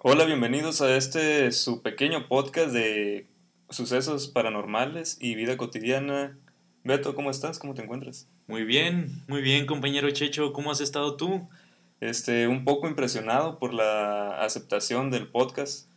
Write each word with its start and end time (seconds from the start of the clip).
Hola, 0.00 0.26
bienvenidos 0.26 0.80
a 0.80 0.96
este 0.96 1.50
su 1.50 1.82
pequeño 1.82 2.28
podcast 2.28 2.70
de 2.70 3.26
sucesos 3.68 4.28
paranormales 4.28 5.18
y 5.20 5.34
vida 5.34 5.56
cotidiana. 5.56 6.38
Beto, 6.84 7.16
¿cómo 7.16 7.32
estás? 7.32 7.58
¿Cómo 7.58 7.74
te 7.74 7.82
encuentras? 7.82 8.28
Muy 8.46 8.62
bien, 8.62 9.10
muy 9.26 9.42
bien, 9.42 9.66
compañero 9.66 10.08
Checho, 10.12 10.52
¿cómo 10.52 10.70
has 10.70 10.80
estado 10.80 11.16
tú? 11.16 11.48
Este, 11.98 12.46
un 12.46 12.64
poco 12.64 12.86
impresionado 12.86 13.58
por 13.58 13.74
la 13.74 14.40
aceptación 14.40 15.10
del 15.10 15.26
podcast. 15.26 15.90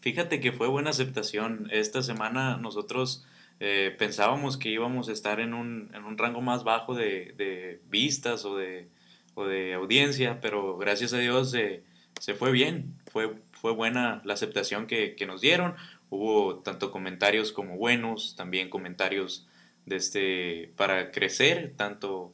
Fíjate 0.00 0.40
que 0.40 0.52
fue 0.52 0.68
buena 0.68 0.90
aceptación. 0.90 1.70
Esta 1.72 2.02
semana 2.02 2.58
nosotros 2.58 3.24
eh, 3.60 3.96
pensábamos 3.98 4.58
que 4.58 4.68
íbamos 4.68 5.08
a 5.08 5.12
estar 5.12 5.40
en 5.40 5.54
un, 5.54 5.90
en 5.94 6.04
un 6.04 6.18
rango 6.18 6.42
más 6.42 6.64
bajo 6.64 6.94
de, 6.94 7.32
de 7.38 7.80
vistas 7.88 8.44
o 8.44 8.58
de, 8.58 8.90
o 9.32 9.46
de, 9.46 9.72
audiencia, 9.72 10.38
pero 10.42 10.76
gracias 10.76 11.14
a 11.14 11.18
Dios 11.18 11.54
eh, 11.54 11.82
se 12.20 12.34
fue 12.34 12.52
bien, 12.52 12.97
fue, 13.18 13.34
fue 13.52 13.72
buena 13.72 14.22
la 14.24 14.34
aceptación 14.34 14.86
que, 14.86 15.16
que, 15.16 15.26
nos 15.26 15.40
dieron. 15.40 15.74
Hubo 16.08 16.60
tanto 16.60 16.92
comentarios 16.92 17.50
como 17.50 17.76
buenos, 17.76 18.36
también 18.36 18.70
comentarios 18.70 19.48
de 19.86 19.96
este, 19.96 20.72
para 20.76 21.10
crecer, 21.10 21.74
tanto, 21.76 22.32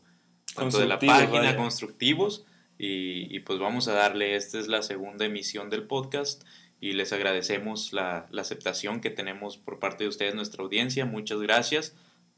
tanto 0.55 0.79
de 0.79 0.87
la 0.87 0.99
página, 0.99 1.57
constructivos. 1.57 2.45
Y, 2.77 3.35
y, 3.35 3.41
pues 3.41 3.59
vamos 3.59 3.89
a 3.89 3.95
darle, 3.95 4.37
esta 4.37 4.59
es 4.59 4.69
la 4.69 4.83
segunda 4.83 5.25
emisión 5.25 5.71
del 5.71 5.85
podcast 5.85 6.45
y 6.81 6.93
les 6.93 7.15
agradecemos 7.15 7.95
la, 7.95 8.27
la 8.31 8.43
aceptación 8.43 9.01
que 9.01 9.09
tenemos 9.09 9.57
por 9.57 9.79
parte 9.79 10.05
de 10.05 10.09
ustedes, 10.09 10.35
nuestra 10.35 10.63
audiencia. 10.63 11.07
Muchas 11.07 11.41
gracias. 11.41 11.97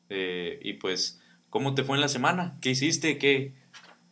Eh, 0.09 0.61
y 0.63 0.75
pues, 0.75 1.21
¿cómo 1.51 1.75
te 1.75 1.83
fue 1.83 1.97
en 1.97 2.01
la 2.03 2.09
semana? 2.09 2.57
¿Qué 2.61 2.71
hiciste? 2.71 3.19
¿Qué? 3.19 3.55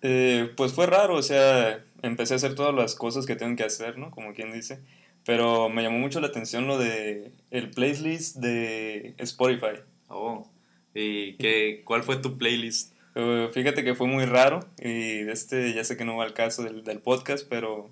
Eh, 0.02 0.52
pues 0.56 0.72
fue 0.72 0.86
raro, 0.86 1.14
o 1.14 1.22
sea, 1.22 1.84
empecé 2.04 2.34
a 2.34 2.36
hacer 2.36 2.54
todas 2.54 2.74
las 2.74 2.94
cosas 2.94 3.26
que 3.26 3.36
tengo 3.36 3.56
que 3.56 3.64
hacer, 3.64 3.98
¿no? 3.98 4.10
Como 4.10 4.34
quien 4.34 4.52
dice. 4.52 4.80
Pero 5.24 5.68
me 5.70 5.82
llamó 5.82 5.98
mucho 5.98 6.20
la 6.20 6.28
atención 6.28 6.66
lo 6.66 6.78
de 6.78 7.32
el 7.50 7.70
playlist 7.70 8.36
de 8.36 9.14
Spotify. 9.18 9.80
Oh, 10.08 10.48
¿y 10.94 11.34
qué, 11.34 11.82
cuál 11.84 12.02
fue 12.02 12.16
tu 12.18 12.36
playlist? 12.36 12.92
Uh, 13.16 13.48
fíjate 13.52 13.84
que 13.84 13.94
fue 13.94 14.08
muy 14.08 14.24
raro 14.24 14.60
y 14.82 15.28
este 15.28 15.72
ya 15.72 15.84
sé 15.84 15.96
que 15.96 16.04
no 16.04 16.16
va 16.16 16.24
al 16.24 16.34
caso 16.34 16.64
del, 16.64 16.82
del 16.82 16.98
podcast, 16.98 17.46
pero 17.48 17.90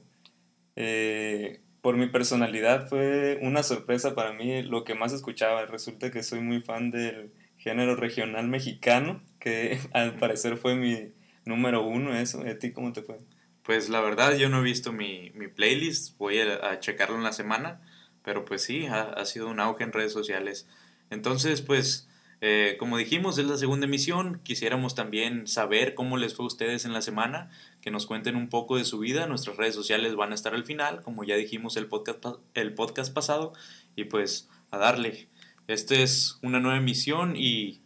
eh, 0.77 1.61
por 1.81 1.97
mi 1.97 2.07
personalidad 2.07 2.89
fue 2.89 3.39
una 3.43 3.63
sorpresa 3.63 4.15
para 4.15 4.33
mí 4.33 4.63
lo 4.63 4.85
que 4.85 4.95
más 4.95 5.13
escuchaba. 5.13 5.67
Resulta 5.67 6.11
que 6.11 6.23
soy 6.23 6.41
muy 6.41 6.61
fan 6.61 6.91
del 6.91 7.33
género 7.57 7.97
regional 7.97 8.49
mexicano, 8.49 9.23
que 9.39 9.79
al 9.93 10.15
parecer 10.17 10.57
fue 10.57 10.75
mi 10.75 11.13
número 11.45 11.87
uno 11.87 12.17
eso. 12.17 12.43
¿A 12.47 12.59
ti 12.59 12.73
cómo 12.73 12.93
te 12.93 13.03
fue? 13.03 13.19
Pues 13.63 13.89
la 13.89 14.01
verdad 14.01 14.37
yo 14.37 14.49
no 14.49 14.61
he 14.61 14.63
visto 14.63 14.93
mi, 14.93 15.31
mi 15.35 15.49
playlist, 15.49 16.17
voy 16.19 16.41
a, 16.41 16.71
a, 16.71 16.81
checarlo 16.81 17.17
en 17.17 17.23
la 17.23 17.33
semana, 17.33 17.81
pero 18.25 18.45
pues 18.45 18.63
sí, 18.63 18.87
ha, 18.87 19.03
ha, 19.03 19.25
sido 19.25 19.49
un 19.49 19.61
auge 19.61 19.85
en 19.85 19.93
redes 19.93 20.13
sociales. 20.13 20.67
Entonces 21.11 21.63
pues 21.63 22.09
eh, 22.45 22.75
como 22.77 22.99
dijimos 22.99 23.39
es 23.39 23.47
la 23.47 23.57
segunda 23.57 23.87
emisión, 23.87 24.41
quisiéramos 24.43 24.97
también 24.97 25.47
saber 25.47 25.95
cómo 25.95 26.17
les 26.17 26.35
fue 26.35 26.43
a 26.43 26.49
ustedes 26.49 26.85
en 26.85 26.93
la 26.93 27.01
semana, 27.01 27.51
que 27.81 27.93
nos 27.93 28.05
cuenten 28.05 28.35
un 28.35 28.49
poco 28.49 28.77
de 28.77 28.85
su 28.85 28.99
vida, 28.99 29.29
nuestras 29.29 29.57
redes 29.57 29.77
sociales 29.77 30.17
van 30.17 30.33
a 30.33 30.35
estar 30.35 30.53
al 30.53 30.65
final, 30.65 31.03
como 31.03 31.23
ya 31.23 31.37
dijimos 31.37 31.77
el 31.77 31.87
podcast, 31.87 32.25
el 32.55 32.75
podcast 32.75 33.15
pasado, 33.15 33.53
y 33.95 34.05
pues 34.05 34.49
a 34.73 34.79
darle. 34.79 35.29
Esta 35.69 35.95
es 35.95 36.41
una 36.43 36.59
nueva 36.59 36.79
emisión 36.79 37.37
y 37.37 37.81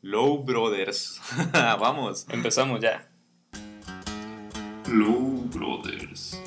Low 0.00 0.42
Brothers. 0.42 1.20
Vamos. 1.52 2.26
Empezamos 2.28 2.80
ya. 2.80 3.11
Low 4.92 5.48
Brothers, 5.54 6.38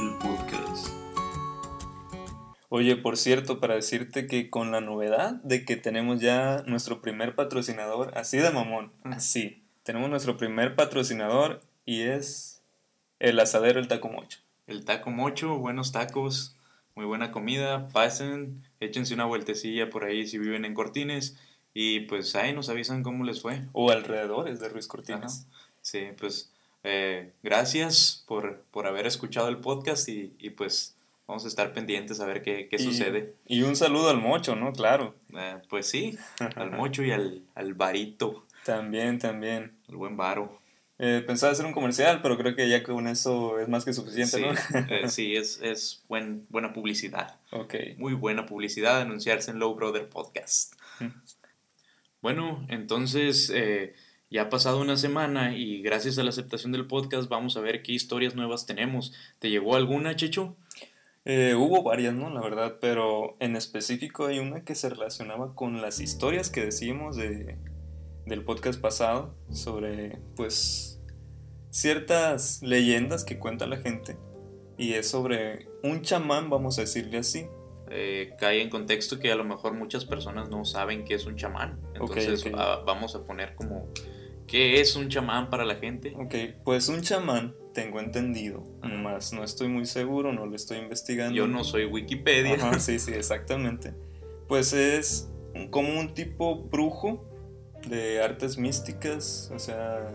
el 0.00 0.14
podcast. 0.16 0.88
Oye, 2.70 2.96
por 2.96 3.18
cierto, 3.18 3.60
para 3.60 3.74
decirte 3.74 4.26
que 4.26 4.48
con 4.48 4.72
la 4.72 4.80
novedad 4.80 5.34
de 5.42 5.66
que 5.66 5.76
tenemos 5.76 6.22
ya 6.22 6.62
nuestro 6.66 7.02
primer 7.02 7.34
patrocinador, 7.34 8.16
así 8.16 8.38
de 8.38 8.50
mamón, 8.50 8.92
así, 9.04 9.62
tenemos 9.82 10.08
nuestro 10.08 10.38
primer 10.38 10.74
patrocinador 10.74 11.60
y 11.84 12.00
es 12.00 12.62
el 13.18 13.38
asadero 13.38 13.78
El 13.78 13.88
Taco 13.88 14.08
Mocho. 14.08 14.38
El 14.66 14.86
Taco 14.86 15.10
Mocho, 15.10 15.58
buenos 15.58 15.92
tacos, 15.92 16.56
muy 16.94 17.04
buena 17.04 17.30
comida, 17.30 17.88
pasen, 17.88 18.62
échense 18.80 19.12
una 19.12 19.26
vueltecilla 19.26 19.90
por 19.90 20.04
ahí 20.04 20.26
si 20.26 20.38
viven 20.38 20.64
en 20.64 20.72
Cortines 20.72 21.38
y 21.74 22.00
pues 22.00 22.34
ahí 22.36 22.54
nos 22.54 22.70
avisan 22.70 23.02
cómo 23.02 23.22
les 23.24 23.42
fue. 23.42 23.66
O 23.72 23.90
alrededores 23.90 24.60
de 24.60 24.70
Ruiz 24.70 24.86
Cortines. 24.86 25.46
Ajá. 25.46 25.66
Sí, 25.82 26.06
pues 26.18 26.52
eh, 26.84 27.32
gracias 27.42 28.24
por, 28.26 28.62
por, 28.70 28.86
haber 28.86 29.06
escuchado 29.06 29.48
el 29.48 29.58
podcast 29.58 30.08
y, 30.08 30.34
y, 30.38 30.50
pues 30.50 30.96
vamos 31.26 31.44
a 31.44 31.48
estar 31.48 31.72
pendientes 31.72 32.20
a 32.20 32.26
ver 32.26 32.42
qué, 32.42 32.68
qué 32.68 32.76
y, 32.76 32.84
sucede. 32.84 33.34
Y 33.46 33.62
un 33.62 33.76
saludo 33.76 34.10
al 34.10 34.18
mocho, 34.18 34.56
¿no? 34.56 34.72
Claro. 34.72 35.14
Eh, 35.36 35.58
pues 35.68 35.86
sí, 35.88 36.18
al 36.56 36.70
mocho 36.72 37.02
y 37.02 37.12
al, 37.12 37.42
al 37.54 37.74
varito. 37.74 38.46
También, 38.64 39.18
también. 39.18 39.72
El 39.88 39.96
buen 39.96 40.16
varo. 40.16 40.62
Eh, 41.04 41.20
pensaba 41.26 41.50
hacer 41.52 41.66
un 41.66 41.72
comercial, 41.72 42.20
pero 42.22 42.38
creo 42.38 42.54
que 42.54 42.68
ya 42.68 42.84
con 42.84 43.08
eso 43.08 43.58
es 43.58 43.68
más 43.68 43.84
que 43.84 43.92
suficiente, 43.92 44.36
sí, 44.36 44.42
¿no? 44.42 44.80
eh, 44.88 45.08
sí, 45.08 45.34
es, 45.34 45.60
es 45.60 46.04
buen, 46.08 46.46
buena 46.48 46.72
publicidad. 46.72 47.40
Ok. 47.50 47.74
Muy 47.96 48.14
buena 48.14 48.46
publicidad 48.46 49.00
anunciarse 49.00 49.50
en 49.50 49.58
Low 49.58 49.74
Brother 49.74 50.08
Podcast. 50.08 50.74
Bueno, 52.20 52.64
entonces 52.68 53.50
eh, 53.52 53.94
ya 54.32 54.42
ha 54.42 54.48
pasado 54.48 54.80
una 54.80 54.96
semana 54.96 55.54
y 55.54 55.82
gracias 55.82 56.18
a 56.18 56.22
la 56.22 56.30
aceptación 56.30 56.72
del 56.72 56.86
podcast 56.86 57.28
vamos 57.28 57.58
a 57.58 57.60
ver 57.60 57.82
qué 57.82 57.92
historias 57.92 58.34
nuevas 58.34 58.64
tenemos. 58.64 59.12
¿Te 59.38 59.50
llegó 59.50 59.76
alguna, 59.76 60.16
Checho? 60.16 60.56
Eh, 61.26 61.54
hubo 61.54 61.82
varias, 61.82 62.14
¿no? 62.14 62.30
La 62.30 62.40
verdad, 62.40 62.78
pero 62.80 63.36
en 63.40 63.56
específico 63.56 64.26
hay 64.26 64.38
una 64.38 64.64
que 64.64 64.74
se 64.74 64.88
relacionaba 64.88 65.54
con 65.54 65.82
las 65.82 66.00
historias 66.00 66.48
que 66.48 66.64
decimos 66.64 67.14
de, 67.16 67.58
del 68.24 68.42
podcast 68.42 68.80
pasado 68.80 69.36
sobre, 69.50 70.18
pues, 70.34 70.98
ciertas 71.68 72.62
leyendas 72.62 73.24
que 73.24 73.38
cuenta 73.38 73.66
la 73.66 73.76
gente 73.76 74.16
y 74.78 74.94
es 74.94 75.10
sobre 75.10 75.68
un 75.82 76.00
chamán, 76.00 76.48
vamos 76.48 76.78
a 76.78 76.82
decirle 76.82 77.18
así, 77.18 77.46
eh, 77.90 78.34
cae 78.38 78.62
en 78.62 78.70
contexto 78.70 79.18
que 79.18 79.30
a 79.30 79.36
lo 79.36 79.44
mejor 79.44 79.74
muchas 79.74 80.06
personas 80.06 80.48
no 80.48 80.64
saben 80.64 81.04
qué 81.04 81.16
es 81.16 81.26
un 81.26 81.36
chamán. 81.36 81.78
Entonces 81.92 82.40
okay, 82.40 82.52
okay. 82.52 82.64
A, 82.64 82.76
vamos 82.76 83.14
a 83.14 83.26
poner 83.26 83.54
como 83.54 83.88
qué 84.52 84.82
es 84.82 84.96
un 84.96 85.08
chamán 85.08 85.48
para 85.48 85.64
la 85.64 85.76
gente. 85.76 86.12
Ok, 86.14 86.62
pues 86.62 86.90
un 86.90 87.00
chamán, 87.00 87.54
tengo 87.72 88.00
entendido, 88.00 88.62
Ajá. 88.82 88.94
más 88.98 89.32
no 89.32 89.42
estoy 89.42 89.68
muy 89.68 89.86
seguro, 89.86 90.34
no 90.34 90.44
lo 90.44 90.54
estoy 90.54 90.76
investigando. 90.76 91.34
Yo 91.34 91.46
no 91.46 91.64
soy 91.64 91.86
Wikipedia. 91.86 92.56
Ajá, 92.56 92.78
sí, 92.78 92.98
sí, 92.98 93.12
exactamente. 93.14 93.94
Pues 94.48 94.74
es 94.74 95.30
como 95.70 95.98
un 95.98 96.12
tipo 96.12 96.64
brujo 96.64 97.26
de 97.88 98.22
artes 98.22 98.58
místicas, 98.58 99.50
o 99.54 99.58
sea... 99.58 100.10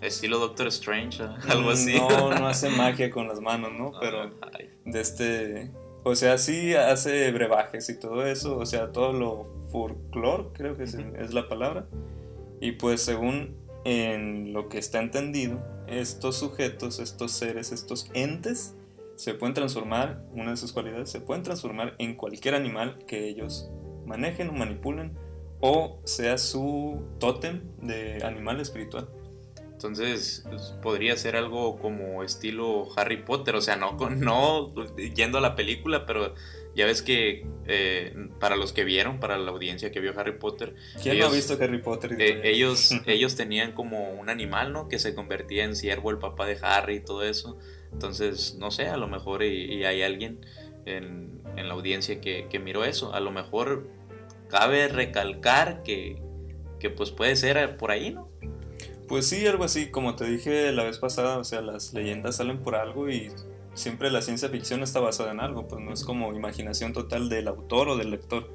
Estilo 0.00 0.38
Doctor 0.38 0.68
Strange, 0.68 1.24
¿eh? 1.24 1.28
algo 1.48 1.70
así. 1.70 1.96
No, 1.96 2.30
no 2.30 2.46
hace 2.46 2.68
magia 2.68 3.10
con 3.10 3.26
las 3.26 3.40
manos, 3.40 3.72
¿no? 3.72 3.92
Pero 4.00 4.30
Ay. 4.52 4.70
de 4.84 5.00
este 5.00 5.70
o 6.06 6.14
sea, 6.14 6.36
sí 6.36 6.74
hace 6.74 7.32
brebajes 7.32 7.88
y 7.88 7.98
todo 7.98 8.26
eso, 8.26 8.58
o 8.58 8.66
sea, 8.66 8.92
todo 8.92 9.14
lo 9.14 9.46
folclore, 9.72 10.48
creo 10.52 10.76
que 10.76 10.84
es, 10.84 10.94
la 11.32 11.48
palabra. 11.48 11.86
Y 12.60 12.72
pues 12.72 13.02
según 13.02 13.56
en 13.84 14.52
lo 14.52 14.68
que 14.68 14.78
está 14.78 15.00
entendido, 15.00 15.62
estos 15.86 16.36
sujetos, 16.36 16.98
estos 16.98 17.32
seres, 17.32 17.72
estos 17.72 18.10
entes, 18.14 18.74
se 19.16 19.34
pueden 19.34 19.54
transformar, 19.54 20.24
una 20.32 20.50
de 20.50 20.56
sus 20.56 20.72
cualidades, 20.72 21.10
se 21.10 21.20
pueden 21.20 21.42
transformar 21.42 21.94
en 21.98 22.16
cualquier 22.16 22.54
animal 22.54 23.04
que 23.06 23.28
ellos 23.28 23.70
manejen 24.06 24.48
o 24.48 24.52
manipulen, 24.52 25.16
o 25.60 26.00
sea 26.04 26.36
su 26.38 27.02
tótem 27.18 27.62
de 27.80 28.22
animal 28.24 28.60
espiritual. 28.60 29.08
Entonces 29.72 30.44
pues, 30.48 30.74
podría 30.82 31.16
ser 31.16 31.36
algo 31.36 31.78
como 31.78 32.22
estilo 32.22 32.86
Harry 32.96 33.22
Potter, 33.22 33.54
o 33.54 33.60
sea, 33.60 33.76
no, 33.76 33.96
no 34.10 34.74
yendo 35.14 35.38
a 35.38 35.40
la 35.40 35.54
película, 35.54 36.06
pero 36.06 36.34
ya 36.74 36.86
ves 36.86 37.02
que 37.02 37.46
eh, 37.66 38.28
para 38.40 38.56
los 38.56 38.72
que 38.72 38.84
vieron, 38.84 39.20
para 39.20 39.38
la 39.38 39.50
audiencia 39.50 39.90
que 39.90 40.00
vio 40.00 40.18
Harry 40.18 40.38
Potter, 40.38 40.74
¿quién 41.02 41.16
ellos, 41.16 41.28
no 41.28 41.32
ha 41.32 41.36
visto 41.36 41.58
Harry 41.60 41.80
Potter? 41.80 42.16
Eh, 42.18 42.40
ellos, 42.44 42.90
ellos 43.06 43.36
tenían 43.36 43.72
como 43.72 44.10
un 44.10 44.28
animal, 44.28 44.72
¿no? 44.72 44.88
Que 44.88 44.98
se 44.98 45.14
convertía 45.14 45.64
en 45.64 45.76
ciervo, 45.76 46.10
el 46.10 46.18
papá 46.18 46.46
de 46.46 46.58
Harry 46.60 46.96
y 46.96 47.00
todo 47.00 47.22
eso. 47.22 47.58
Entonces, 47.92 48.56
no 48.58 48.70
sé, 48.70 48.88
a 48.88 48.96
lo 48.96 49.06
mejor 49.06 49.42
y, 49.42 49.74
y 49.74 49.84
hay 49.84 50.02
alguien 50.02 50.40
en, 50.84 51.40
en 51.56 51.68
la 51.68 51.74
audiencia 51.74 52.20
que, 52.20 52.48
que, 52.50 52.58
miró 52.58 52.84
eso. 52.84 53.14
A 53.14 53.20
lo 53.20 53.30
mejor 53.30 53.88
cabe 54.48 54.88
recalcar 54.88 55.82
que, 55.82 56.20
que 56.80 56.90
pues 56.90 57.10
puede 57.10 57.36
ser 57.36 57.76
por 57.76 57.90
ahí, 57.90 58.10
¿no? 58.10 58.28
Pues 59.08 59.26
sí, 59.26 59.46
algo 59.46 59.64
así, 59.64 59.90
como 59.90 60.16
te 60.16 60.24
dije 60.24 60.72
la 60.72 60.84
vez 60.84 60.98
pasada, 60.98 61.38
o 61.38 61.44
sea, 61.44 61.60
las 61.60 61.92
leyendas 61.92 62.36
salen 62.36 62.62
por 62.62 62.74
algo 62.74 63.10
y 63.10 63.30
siempre 63.74 64.10
la 64.10 64.22
ciencia 64.22 64.48
ficción 64.48 64.82
está 64.82 65.00
basada 65.00 65.32
en 65.32 65.40
algo, 65.40 65.68
pues 65.68 65.82
no 65.82 65.92
es 65.92 66.04
como 66.04 66.32
imaginación 66.32 66.92
total 66.92 67.28
del 67.28 67.48
autor 67.48 67.88
o 67.90 67.96
del 67.96 68.10
lector. 68.10 68.54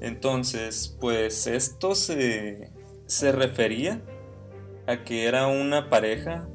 Entonces, 0.00 0.96
pues 1.00 1.46
esto 1.46 1.94
se, 1.94 2.70
se 3.06 3.32
refería 3.32 4.02
a 4.86 5.04
que 5.04 5.26
era 5.26 5.46
una 5.46 5.88
pareja 5.88 6.48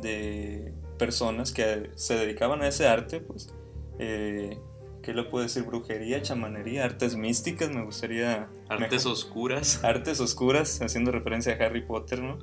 de 0.00 0.72
personas 0.98 1.52
que 1.52 1.90
se 1.96 2.14
dedicaban 2.14 2.62
a 2.62 2.68
ese 2.68 2.86
arte, 2.86 3.20
pues, 3.20 3.52
eh, 3.98 4.58
¿qué 5.02 5.14
le 5.14 5.24
puedo 5.24 5.42
decir? 5.42 5.64
Brujería, 5.64 6.22
chamanería, 6.22 6.84
artes 6.84 7.16
místicas, 7.16 7.70
me 7.70 7.84
gustaría... 7.84 8.48
Artes 8.68 9.06
oscuras. 9.06 9.82
Artes 9.82 10.20
oscuras, 10.20 10.80
haciendo 10.80 11.10
referencia 11.10 11.54
a 11.54 11.64
Harry 11.64 11.82
Potter, 11.82 12.22
¿no? 12.22 12.38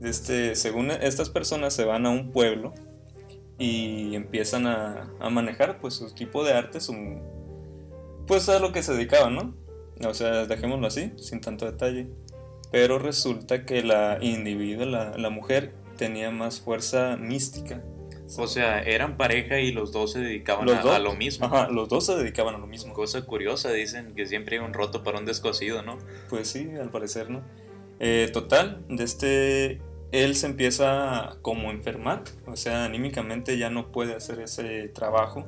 Este, 0.00 0.54
según 0.54 0.92
estas 0.92 1.28
personas 1.28 1.74
se 1.74 1.84
van 1.84 2.06
a 2.06 2.10
un 2.10 2.30
pueblo 2.30 2.72
y 3.58 4.14
empiezan 4.14 4.66
a, 4.66 5.12
a 5.20 5.30
manejar 5.30 5.78
pues 5.78 5.94
su 5.94 6.14
tipo 6.14 6.44
de 6.44 6.52
arte, 6.52 6.80
su, 6.80 6.94
pues 8.26 8.48
a 8.48 8.60
lo 8.60 8.72
que 8.72 8.82
se 8.82 8.92
dedicaban, 8.92 9.34
¿no? 9.34 9.54
O 10.08 10.14
sea, 10.14 10.46
dejémoslo 10.46 10.86
así, 10.86 11.12
sin 11.16 11.40
tanto 11.40 11.66
detalle. 11.66 12.08
Pero 12.70 12.98
resulta 12.98 13.64
que 13.64 13.82
la 13.82 14.18
individuo, 14.20 14.84
la, 14.84 15.16
la 15.16 15.30
mujer, 15.30 15.72
tenía 15.96 16.30
más 16.30 16.60
fuerza 16.60 17.16
mística. 17.16 17.82
O 18.36 18.46
sea, 18.46 18.82
eran 18.82 19.16
pareja 19.16 19.58
y 19.58 19.72
los 19.72 19.90
dos 19.90 20.12
se 20.12 20.20
dedicaban 20.20 20.68
a, 20.68 20.98
lo 20.98 21.14
mismo. 21.14 21.46
Ajá, 21.46 21.68
los 21.68 21.88
dos 21.88 22.04
se 22.04 22.14
dedicaban 22.14 22.54
a 22.54 22.58
lo 22.58 22.66
mismo. 22.66 22.92
Cosa 22.92 23.22
curiosa, 23.22 23.72
dicen 23.72 24.14
que 24.14 24.26
siempre 24.26 24.58
hay 24.58 24.64
un 24.64 24.74
roto 24.74 25.02
para 25.02 25.18
un 25.18 25.24
descosido, 25.24 25.82
¿no? 25.82 25.96
Pues 26.28 26.48
sí, 26.48 26.70
al 26.78 26.90
parecer, 26.90 27.30
¿no? 27.30 27.42
Eh, 28.00 28.28
total, 28.32 28.84
de 28.88 29.02
este, 29.02 29.80
él 30.12 30.36
se 30.36 30.46
empieza 30.46 31.36
como 31.42 31.70
enfermar, 31.70 32.24
o 32.46 32.56
sea, 32.56 32.84
anímicamente 32.84 33.58
ya 33.58 33.70
no 33.70 33.92
puede 33.92 34.14
hacer 34.14 34.40
ese 34.40 34.88
trabajo 34.88 35.46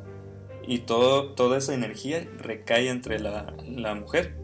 y 0.66 0.80
todo, 0.80 1.32
toda 1.32 1.58
esa 1.58 1.74
energía 1.74 2.28
recae 2.38 2.88
entre 2.88 3.18
la, 3.18 3.54
la 3.66 3.94
mujer. 3.94 4.36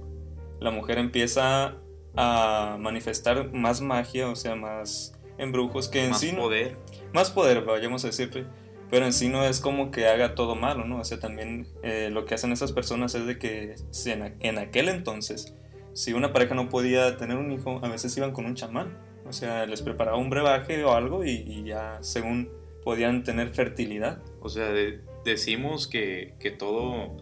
La 0.59 0.71
mujer 0.71 0.99
empieza 0.99 1.77
a 2.17 2.77
manifestar 2.81 3.53
más 3.53 3.81
magia, 3.81 4.29
o 4.29 4.37
sea, 4.37 4.55
más 4.55 5.19
embrujos 5.39 5.89
que 5.89 6.05
en 6.05 6.11
más 6.11 6.21
sí. 6.21 6.33
Más 6.33 6.41
poder. 6.41 6.77
Más 7.13 7.31
poder, 7.31 7.65
vayamos 7.65 8.05
a 8.05 8.09
decirle. 8.09 8.47
Pero 8.91 9.05
en 9.05 9.13
sí 9.13 9.29
no 9.29 9.45
es 9.45 9.61
como 9.61 9.91
que 9.91 10.07
haga 10.07 10.35
todo 10.35 10.55
malo, 10.55 10.85
¿no? 10.85 11.01
O 11.01 11.05
sea, 11.05 11.19
también 11.19 11.67
eh, 11.83 12.09
lo 12.11 12.25
que 12.25 12.35
hacen 12.35 12.53
esas 12.53 12.73
personas 12.73 13.15
es 13.15 13.27
de 13.27 13.39
que 13.39 13.75
si 13.91 14.13
en, 14.13 14.37
en, 14.41 14.59
aquel 14.59 14.89
entonces, 14.89 15.55
si 15.93 16.13
una 16.13 16.33
pareja 16.33 16.55
no 16.55 16.69
podía 16.69 17.17
tener 17.17 17.37
un 17.37 17.51
hijo, 17.51 17.81
a 17.85 17.89
veces 17.89 18.17
iban 18.17 18.33
con 18.33 18.47
un 18.47 18.55
chamán. 18.55 18.97
O 19.29 19.33
sea, 19.33 19.67
les 19.67 19.83
preparaba 19.83 20.17
un 20.17 20.31
brebaje 20.31 20.85
o 20.85 20.93
algo 20.93 21.25
y, 21.25 21.31
y 21.31 21.65
ya 21.65 21.99
según 22.01 22.51
podían 22.83 23.25
tener 23.25 23.51
fertilidad. 23.51 24.23
O 24.41 24.49
sea, 24.49 24.69
de, 24.69 25.01
decimos 25.25 25.89
que, 25.89 26.35
que 26.39 26.51
todo, 26.51 27.17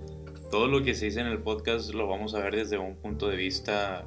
todo 0.50 0.68
lo 0.68 0.84
que 0.84 0.94
se 0.94 1.06
dice 1.06 1.20
en 1.20 1.26
el 1.26 1.38
podcast 1.38 1.92
lo 1.94 2.06
vamos 2.06 2.34
a 2.34 2.40
ver 2.40 2.54
desde 2.54 2.78
un 2.78 2.96
punto 2.96 3.28
de 3.28 3.36
vista 3.36 4.06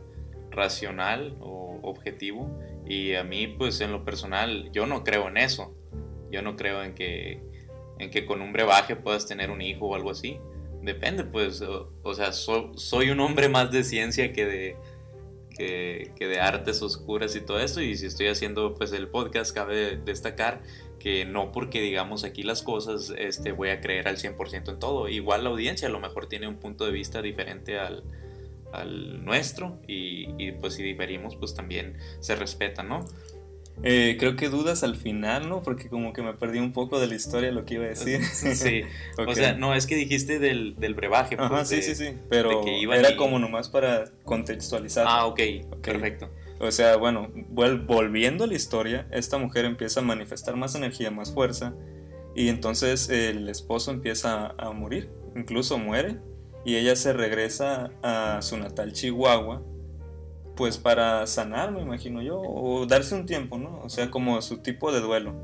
racional 0.52 1.36
o 1.40 1.80
objetivo. 1.82 2.50
Y 2.86 3.16
a 3.16 3.24
mí 3.24 3.48
pues 3.48 3.82
en 3.82 3.92
lo 3.92 4.06
personal 4.06 4.70
yo 4.72 4.86
no 4.86 5.04
creo 5.04 5.28
en 5.28 5.38
eso. 5.38 5.76
Yo 6.32 6.42
no 6.42 6.56
creo 6.56 6.84
en 6.84 6.94
que 6.94 7.42
en 8.00 8.12
que 8.12 8.28
con 8.28 8.42
un 8.42 8.54
brebaje 8.54 8.96
puedas 8.96 9.26
tener 9.26 9.50
un 9.50 9.62
hijo 9.62 9.88
o 9.88 9.96
algo 9.96 10.12
así. 10.12 10.40
Depende 10.84 11.24
pues 11.24 11.62
o, 11.62 12.14
sea 12.14 12.32
so, 12.32 12.72
soy 12.78 13.10
un 13.10 13.20
hombre 13.20 13.50
más 13.50 13.72
de 13.72 13.84
ciencia 13.84 14.32
que 14.32 14.46
de 14.46 14.76
que, 15.58 16.14
de 16.20 16.40
artes 16.40 16.82
oscuras 16.82 17.36
y 17.36 17.42
todo 17.42 17.60
eso 17.60 17.82
y 17.82 17.98
si 17.98 18.06
estoy 18.06 18.28
haciendo 18.28 18.76
pues 18.76 18.92
el 18.94 19.08
podcast 19.08 19.54
cabe 19.54 19.98
destacar 19.98 20.62
que 21.00 21.26
no 21.26 21.52
porque 21.52 21.82
digamos 21.82 22.24
aquí 22.24 22.44
las 22.44 22.62
cosas 22.62 23.14
este 23.18 23.52
voy 23.52 23.70
a 23.70 23.82
creer 23.82 24.08
al 24.08 24.18
100% 24.18 24.70
en 24.70 24.80
todo 24.80 25.08
igual 25.08 25.44
la 25.44 25.50
audiencia 25.50 25.88
a 25.88 25.92
lo 25.92 26.00
mejor 26.00 26.28
tiene 26.28 26.48
un 26.48 26.58
punto 26.58 26.86
de 26.86 26.92
vista 26.92 27.22
diferente 27.22 27.80
al, 27.80 28.04
nuestro 29.24 29.80
y, 29.88 30.52
pues 30.52 30.76
si 30.76 30.84
diferimos 30.84 31.36
pues 31.36 31.56
también 31.56 31.98
se 32.20 32.36
respeta, 32.36 32.84
¿no? 32.84 33.06
Eh, 33.84 34.18
creo 34.20 34.36
que 34.36 34.50
dudas 34.50 34.84
al 34.84 34.96
final, 34.96 35.50
¿no? 35.50 35.62
Porque 35.62 35.88
como 35.88 36.12
que 36.12 36.24
me 36.24 36.34
perdí 36.34 36.60
un 36.60 36.74
poco 36.74 37.00
de 37.00 37.08
la 37.08 37.16
historia 37.16 37.52
lo 37.52 37.66
que 37.66 37.76
iba 37.76 37.86
a 37.86 37.90
decir. 37.90 38.22
Sí, 38.34 38.84
okay. 39.14 39.26
o 39.26 39.36
sea, 39.36 39.54
no, 39.54 39.76
es 39.76 39.86
que 39.86 39.96
dijiste 39.96 40.40
del, 40.40 40.76
del 40.78 40.94
brebaje. 40.94 41.38
Pues, 41.38 41.52
Ajá, 41.52 41.66
sí, 41.66 41.78
de, 41.78 41.82
sí, 41.84 41.96
sí, 41.96 42.14
pero 42.30 42.64
era 42.66 43.12
y... 43.12 43.16
como 43.16 43.40
nomás 43.40 43.70
para 43.70 44.06
contextualizar. 44.24 45.06
Ah, 45.08 45.26
ok, 45.26 45.34
okay. 45.34 45.62
perfecto. 45.82 46.30
O 46.60 46.72
sea, 46.72 46.98
bueno, 46.98 47.30
volviendo 47.50 48.46
a 48.46 48.48
la 48.48 48.56
historia, 48.56 49.08
esta 49.12 49.38
mujer 49.38 49.66
empieza 49.66 50.00
a 50.00 50.04
manifestar 50.04 50.56
más 50.56 50.74
energía, 50.74 51.12
más 51.12 51.32
fuerza, 51.32 51.76
y 52.36 52.50
entonces 52.50 53.10
el 53.10 53.48
esposo 53.48 53.92
empieza 53.92 54.56
a 54.58 54.72
morir, 54.72 55.12
incluso 55.36 55.78
muere, 55.78 56.18
y 56.66 56.76
ella 56.76 56.96
se 56.96 57.14
regresa 57.14 57.92
a 58.02 58.42
su 58.42 58.58
natal 58.58 58.92
Chihuahua, 58.92 59.62
pues 60.58 60.78
para 60.80 61.26
sanar, 61.28 61.72
me 61.72 61.82
imagino 61.82 62.22
yo, 62.22 62.42
o 62.42 62.86
darse 62.88 63.16
un 63.16 63.26
tiempo, 63.26 63.58
¿no? 63.58 63.80
O 63.84 63.90
sea, 63.90 64.10
como 64.10 64.42
su 64.42 64.58
tipo 64.58 64.92
de 64.92 65.00
duelo. 65.00 65.36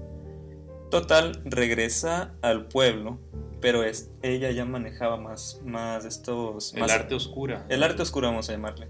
Total, 0.89 1.41
regresa 1.45 2.33
al 2.41 2.67
pueblo, 2.67 3.19
pero 3.61 3.83
es, 3.83 4.11
ella 4.23 4.51
ya 4.51 4.65
manejaba 4.65 5.17
más, 5.17 5.61
más 5.63 6.03
estos... 6.03 6.73
El 6.73 6.89
arte 6.89 7.15
oscura. 7.15 7.65
El 7.69 7.83
arte 7.83 8.01
oscura, 8.01 8.27
vamos 8.27 8.49
a 8.49 8.53
llamarle. 8.53 8.89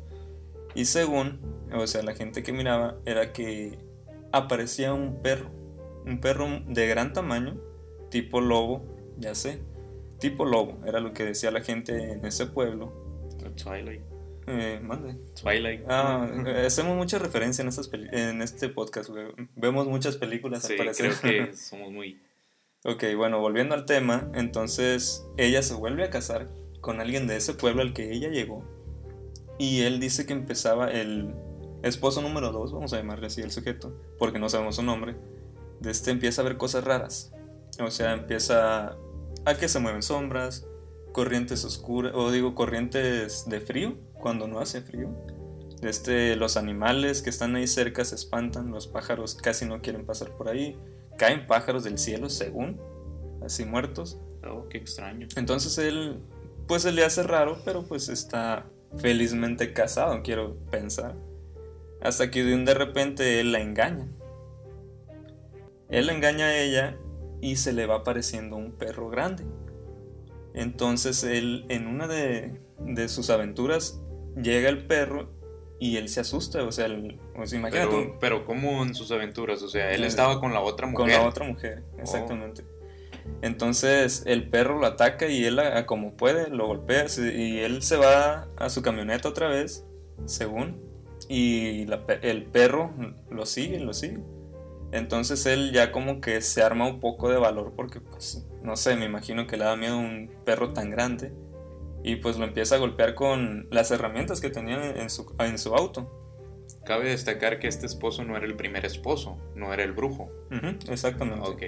Y 0.74 0.86
según, 0.86 1.40
o 1.74 1.86
sea, 1.86 2.02
la 2.02 2.16
gente 2.16 2.42
que 2.42 2.54
miraba, 2.54 2.98
era 3.06 3.34
que 3.34 3.78
aparecía 4.32 4.94
un 4.94 5.22
perro, 5.22 5.52
un 6.06 6.20
perro 6.20 6.48
de 6.66 6.88
gran 6.88 7.14
tamaño, 7.14 7.58
tipo 8.10 8.40
lobo, 8.42 8.82
ya 9.18 9.36
sé, 9.36 9.62
tipo 10.20 10.46
lobo, 10.46 10.80
era 10.86 11.02
lo 11.02 11.14
que 11.14 11.26
decía 11.26 11.52
la 11.52 11.62
gente 11.62 12.14
en 12.14 12.26
ese 12.26 12.46
pueblo. 12.46 12.94
Twilight. 13.62 14.13
Eh, 14.48 14.80
mande. 14.82 15.16
Twilight. 15.42 15.84
Ah, 15.88 16.28
hacemos 16.66 16.96
mucha 16.98 17.20
referencia 17.20 17.62
en, 17.62 17.70
estas 17.70 17.90
en 17.94 18.42
este 18.42 18.70
podcast, 18.70 19.10
güey. 19.10 19.28
Vemos 19.56 19.88
muchas 19.88 20.18
películas 20.18 20.64
sí, 20.64 20.78
al 20.80 20.96
creo 20.96 21.14
que 21.22 21.54
somos 21.56 21.92
muy... 21.92 22.22
ok, 22.84 23.04
bueno, 23.16 23.40
volviendo 23.40 23.76
al 23.76 23.86
tema, 23.86 24.30
entonces 24.34 25.26
ella 25.38 25.62
se 25.62 25.74
vuelve 25.74 26.04
a 26.04 26.10
casar 26.10 26.50
con 26.82 27.00
alguien 27.00 27.28
de 27.28 27.38
ese 27.38 27.54
pueblo 27.54 27.82
al 27.82 27.94
que 27.94 28.12
ella 28.12 28.30
llegó. 28.30 28.64
Y 29.58 29.82
él 29.82 30.00
dice 30.00 30.26
que 30.26 30.34
empezaba 30.34 30.92
el 30.92 31.34
esposo 31.84 32.22
número 32.22 32.52
2, 32.52 32.74
vamos 32.74 32.94
a 32.94 32.98
llamarle 32.98 33.28
así 33.28 33.42
el 33.42 33.52
sujeto, 33.52 33.98
porque 34.18 34.40
no 34.40 34.50
sabemos 34.50 34.76
su 34.76 34.84
nombre. 34.84 35.16
De 35.80 35.92
este 35.92 36.12
empieza 36.12 36.42
a 36.42 36.46
ver 36.46 36.58
cosas 36.58 36.84
raras. 36.84 37.34
O 37.80 37.92
sea, 37.92 38.14
empieza 38.14 38.98
a 39.46 39.56
que 39.56 39.68
se 39.68 39.80
mueven 39.80 40.02
sombras, 40.02 40.68
corrientes 41.14 41.64
oscuras, 41.64 42.12
o 42.16 42.32
digo 42.32 42.56
corrientes 42.56 43.46
de 43.48 43.62
frío, 43.62 43.96
cuando 44.14 44.48
no 44.48 44.60
hace 44.60 44.82
frío. 44.82 45.10
Este, 45.82 46.36
los 46.36 46.58
animales 46.58 47.22
que 47.22 47.30
están 47.30 47.56
ahí 47.56 47.68
cerca 47.68 48.04
se 48.04 48.16
espantan, 48.16 48.72
los 48.72 48.88
pájaros 48.88 49.36
casi 49.36 49.66
no 49.66 49.82
quieren 49.82 50.06
pasar 50.06 50.32
por 50.32 50.50
ahí, 50.50 50.78
caen 51.18 51.48
pájaros 51.48 51.84
del 51.84 51.98
cielo 51.98 52.30
según, 52.30 52.82
así 53.46 53.64
muertos. 53.64 54.20
Oh, 54.46 54.68
qué 54.70 54.78
extraño. 54.78 55.28
Entonces 55.36 55.78
él, 55.78 56.20
pues 56.68 56.82
se 56.82 56.92
le 56.92 57.06
hace 57.06 57.24
raro, 57.24 57.60
pero 57.64 57.84
pues 57.84 58.10
está 58.10 58.66
felizmente 58.98 59.74
casado, 59.74 60.22
quiero 60.24 60.58
pensar. 60.70 61.16
Hasta 62.02 62.32
que 62.32 62.44
de 62.44 62.56
un 62.56 62.66
de 62.66 62.74
repente 62.74 63.40
él 63.40 63.52
la 63.52 63.62
engaña. 63.62 64.08
Él 65.90 66.08
la 66.08 66.14
engaña 66.14 66.46
a 66.46 66.58
ella 66.58 66.98
y 67.40 67.58
se 67.58 67.72
le 67.72 67.86
va 67.86 67.96
apareciendo 67.96 68.56
un 68.56 68.72
perro 68.72 69.10
grande. 69.10 69.44
Entonces 70.54 71.24
él, 71.24 71.66
en 71.70 71.88
una 71.88 72.08
de, 72.08 72.60
de 72.80 73.10
sus 73.10 73.30
aventuras, 73.30 74.02
llega 74.36 74.70
el 74.70 74.86
perro 74.86 75.30
y 75.80 75.98
él 75.98 76.08
se 76.10 76.22
asusta, 76.22 76.64
o 76.64 76.72
sea, 76.72 76.86
el, 76.86 77.20
o 77.38 77.46
sea 77.46 77.60
imagínate. 77.60 77.90
Pero, 77.90 78.18
pero 78.20 78.46
¿cómo 78.46 78.84
en 78.84 78.96
sus 78.96 79.12
aventuras? 79.12 79.62
O 79.64 79.68
sea, 79.68 79.92
él 79.92 80.04
estaba 80.04 80.40
con 80.40 80.54
la 80.54 80.62
otra 80.62 80.88
mujer. 80.88 81.16
Con 81.16 81.24
la 81.24 81.28
otra 81.28 81.46
mujer, 81.46 81.84
exactamente. 81.98 82.64
Oh. 82.64 82.74
Entonces 83.42 84.24
el 84.26 84.50
perro 84.50 84.80
lo 84.80 84.86
ataca 84.86 85.28
y 85.28 85.44
él, 85.46 85.60
a, 85.60 85.86
como 85.86 86.16
puede, 86.16 86.50
lo 86.50 86.68
golpea 86.68 87.06
y 87.18 87.60
él 87.60 87.82
se 87.82 87.98
va 87.98 88.48
a 88.58 88.70
su 88.70 88.82
camioneta 88.82 89.30
otra 89.30 89.48
vez, 89.48 89.86
según, 90.26 90.82
y 91.28 91.86
la, 91.86 92.04
el 92.22 92.46
perro 92.46 92.94
lo 93.30 93.46
sigue, 93.46 93.80
lo 93.80 93.94
sigue. 93.94 94.20
Entonces 94.94 95.48
él 95.48 95.72
ya 95.74 95.92
como 95.92 96.22
que 96.22 96.40
se 96.42 96.62
arma 96.62 96.86
un 96.86 97.00
poco 97.00 97.28
de 97.28 97.38
valor 97.38 97.74
porque, 97.76 98.00
pues, 98.00 98.46
no 98.62 98.78
sé, 98.78 98.96
me 98.96 99.06
imagino 99.06 99.48
que 99.48 99.58
le 99.58 99.64
da 99.66 99.76
miedo 99.76 99.98
un 99.98 100.30
perro 100.46 100.72
tan 100.72 100.92
grande. 100.92 101.34
Y 102.04 102.18
pues 102.18 102.38
lo 102.38 102.46
empieza 102.46 102.76
a 102.76 102.78
golpear 102.78 103.16
con 103.16 103.68
las 103.72 103.90
herramientas 103.90 104.40
que 104.40 104.52
tenía 104.52 104.92
en 104.92 105.10
su, 105.10 105.34
en 105.40 105.58
su 105.58 105.74
auto. 105.74 106.12
Cabe 106.86 107.10
destacar 107.10 107.58
que 107.58 107.68
este 107.68 107.88
esposo 107.88 108.24
no 108.24 108.38
era 108.38 108.46
el 108.46 108.56
primer 108.56 108.86
esposo, 108.86 109.38
no 109.56 109.74
era 109.74 109.84
el 109.84 109.94
brujo. 109.94 110.30
Uh 110.52 110.56
-huh, 110.56 110.92
exactamente. 110.92 111.50
Ok. 111.50 111.64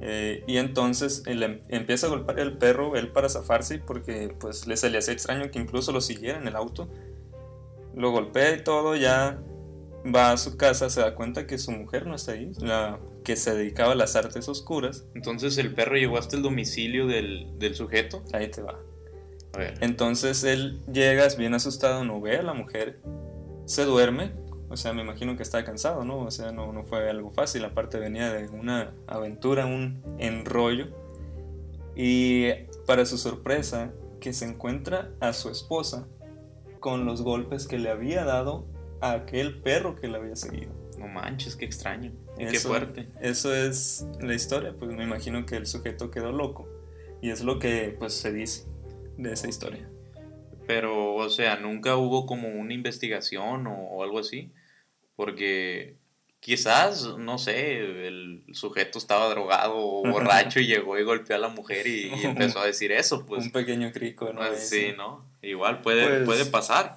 Eh, 0.00 0.44
y 0.46 0.58
entonces 0.58 1.22
él 1.24 1.62
empieza 1.68 2.08
a 2.08 2.10
golpear 2.10 2.40
el 2.40 2.58
perro, 2.58 2.94
él 2.96 3.08
para 3.10 3.30
zafarse, 3.30 3.78
porque 3.78 4.34
pues 4.38 4.66
le, 4.66 4.76
se 4.76 4.90
le 4.90 4.98
hace 4.98 5.12
extraño 5.12 5.50
que 5.50 5.60
incluso 5.60 5.92
lo 5.92 6.02
siguiera 6.02 6.38
en 6.38 6.46
el 6.46 6.56
auto. 6.56 6.90
Lo 7.94 8.10
golpea 8.10 8.54
y 8.54 8.62
todo, 8.64 8.96
ya 8.96 9.40
va 10.04 10.32
a 10.32 10.36
su 10.36 10.56
casa, 10.56 10.90
se 10.90 11.00
da 11.00 11.14
cuenta 11.14 11.46
que 11.46 11.58
su 11.58 11.72
mujer 11.72 12.06
no 12.06 12.14
está 12.14 12.32
ahí, 12.32 12.52
la 12.58 12.98
que 13.24 13.36
se 13.36 13.54
dedicaba 13.54 13.92
a 13.92 13.96
las 13.96 14.16
artes 14.16 14.48
oscuras. 14.48 15.04
Entonces 15.14 15.56
el 15.58 15.74
perro 15.74 15.96
llegó 15.96 16.18
hasta 16.18 16.36
el 16.36 16.42
domicilio 16.42 17.06
del, 17.06 17.58
del 17.58 17.74
sujeto. 17.74 18.22
Ahí 18.32 18.50
te 18.50 18.62
va. 18.62 18.78
A 19.54 19.58
ver. 19.58 19.74
Entonces 19.80 20.44
él 20.44 20.82
llega 20.92 21.26
bien 21.38 21.54
asustado, 21.54 22.04
no 22.04 22.20
ve 22.20 22.36
a 22.36 22.42
la 22.42 22.54
mujer, 22.54 23.00
se 23.66 23.84
duerme, 23.84 24.32
o 24.68 24.76
sea, 24.76 24.92
me 24.92 25.02
imagino 25.02 25.36
que 25.36 25.42
estaba 25.42 25.62
cansado, 25.64 26.04
¿no? 26.04 26.18
O 26.18 26.30
sea, 26.30 26.50
no, 26.50 26.72
no 26.72 26.82
fue 26.82 27.08
algo 27.08 27.30
fácil, 27.30 27.64
aparte 27.64 27.98
venía 27.98 28.32
de 28.32 28.48
una 28.48 28.92
aventura, 29.06 29.66
un 29.66 30.02
enrollo. 30.18 30.88
Y 31.94 32.50
para 32.86 33.06
su 33.06 33.16
sorpresa, 33.16 33.92
que 34.20 34.32
se 34.32 34.46
encuentra 34.46 35.12
a 35.20 35.32
su 35.32 35.48
esposa 35.48 36.08
con 36.80 37.04
los 37.04 37.22
golpes 37.22 37.66
que 37.66 37.78
le 37.78 37.90
había 37.90 38.24
dado 38.24 38.66
a 39.04 39.12
aquel 39.12 39.60
perro 39.60 39.94
que 39.96 40.08
le 40.08 40.16
había 40.16 40.34
seguido. 40.34 40.72
No 40.98 41.08
manches, 41.08 41.56
qué 41.56 41.66
extraño. 41.66 42.12
Y 42.38 42.46
qué 42.46 42.58
fuerte. 42.58 43.06
Eso 43.20 43.54
es 43.54 44.06
la 44.20 44.34
historia, 44.34 44.74
pues 44.78 44.90
me 44.92 45.04
imagino 45.04 45.44
que 45.44 45.56
el 45.56 45.66
sujeto 45.66 46.10
quedó 46.10 46.32
loco. 46.32 46.68
Y 47.20 47.30
es 47.30 47.42
lo 47.42 47.58
que 47.58 47.94
pues 47.98 48.14
se 48.14 48.32
dice 48.32 48.66
de 49.18 49.32
esa 49.32 49.48
historia. 49.48 49.88
Pero, 50.66 51.14
o 51.14 51.28
sea, 51.28 51.56
nunca 51.56 51.96
hubo 51.96 52.24
como 52.24 52.48
una 52.48 52.72
investigación 52.72 53.66
o, 53.66 54.02
algo 54.02 54.18
así. 54.18 54.50
Porque 55.16 55.98
quizás, 56.40 57.18
no 57.18 57.36
sé, 57.36 58.06
el 58.06 58.44
sujeto 58.52 58.98
estaba 58.98 59.28
drogado 59.28 59.76
o 59.76 60.02
borracho 60.10 60.60
y 60.60 60.66
llegó 60.66 60.98
y 60.98 61.04
golpeó 61.04 61.36
a 61.36 61.40
la 61.40 61.48
mujer 61.48 61.86
y, 61.86 62.10
empezó 62.24 62.60
a 62.60 62.66
decir 62.66 62.90
eso, 62.90 63.26
pues. 63.26 63.44
Un 63.44 63.52
pequeño 63.52 63.92
crico, 63.92 64.32
¿no? 64.32 64.40
Pues, 64.40 64.68
sí, 64.70 64.94
¿no? 64.96 65.26
Igual 65.42 65.82
puede, 65.82 66.06
pues, 66.06 66.24
puede 66.24 66.46
pasar. 66.46 66.96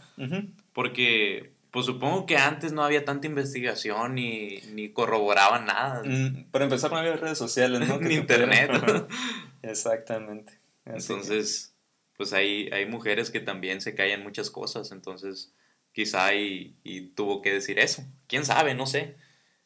Porque, 0.71 1.56
pues 1.77 1.85
supongo 1.85 2.25
que 2.25 2.37
antes 2.37 2.73
no 2.73 2.83
había 2.83 3.05
tanta 3.05 3.27
investigación 3.27 4.15
ni, 4.15 4.57
ni 4.73 4.89
corroboraban 4.89 5.67
nada. 5.67 6.01
Mm, 6.03 6.49
para 6.49 6.65
empezar, 6.65 6.89
no 6.89 6.97
había 6.97 7.15
redes 7.17 7.37
sociales, 7.37 7.87
¿no? 7.87 7.99
ni 8.01 8.15
internet. 8.15 8.71
Exactamente. 9.61 10.53
entonces, 10.85 11.75
pues 12.15 12.33
hay, 12.33 12.67
hay 12.71 12.87
mujeres 12.87 13.29
que 13.29 13.41
también 13.41 13.79
se 13.79 13.93
callan 13.93 14.23
muchas 14.23 14.49
cosas, 14.49 14.91
entonces 14.91 15.53
quizá 15.91 16.33
y, 16.33 16.75
y 16.83 17.09
tuvo 17.09 17.43
que 17.43 17.53
decir 17.53 17.77
eso. 17.77 18.03
¿Quién 18.25 18.43
sabe? 18.43 18.73
No 18.73 18.87
sé. 18.87 19.15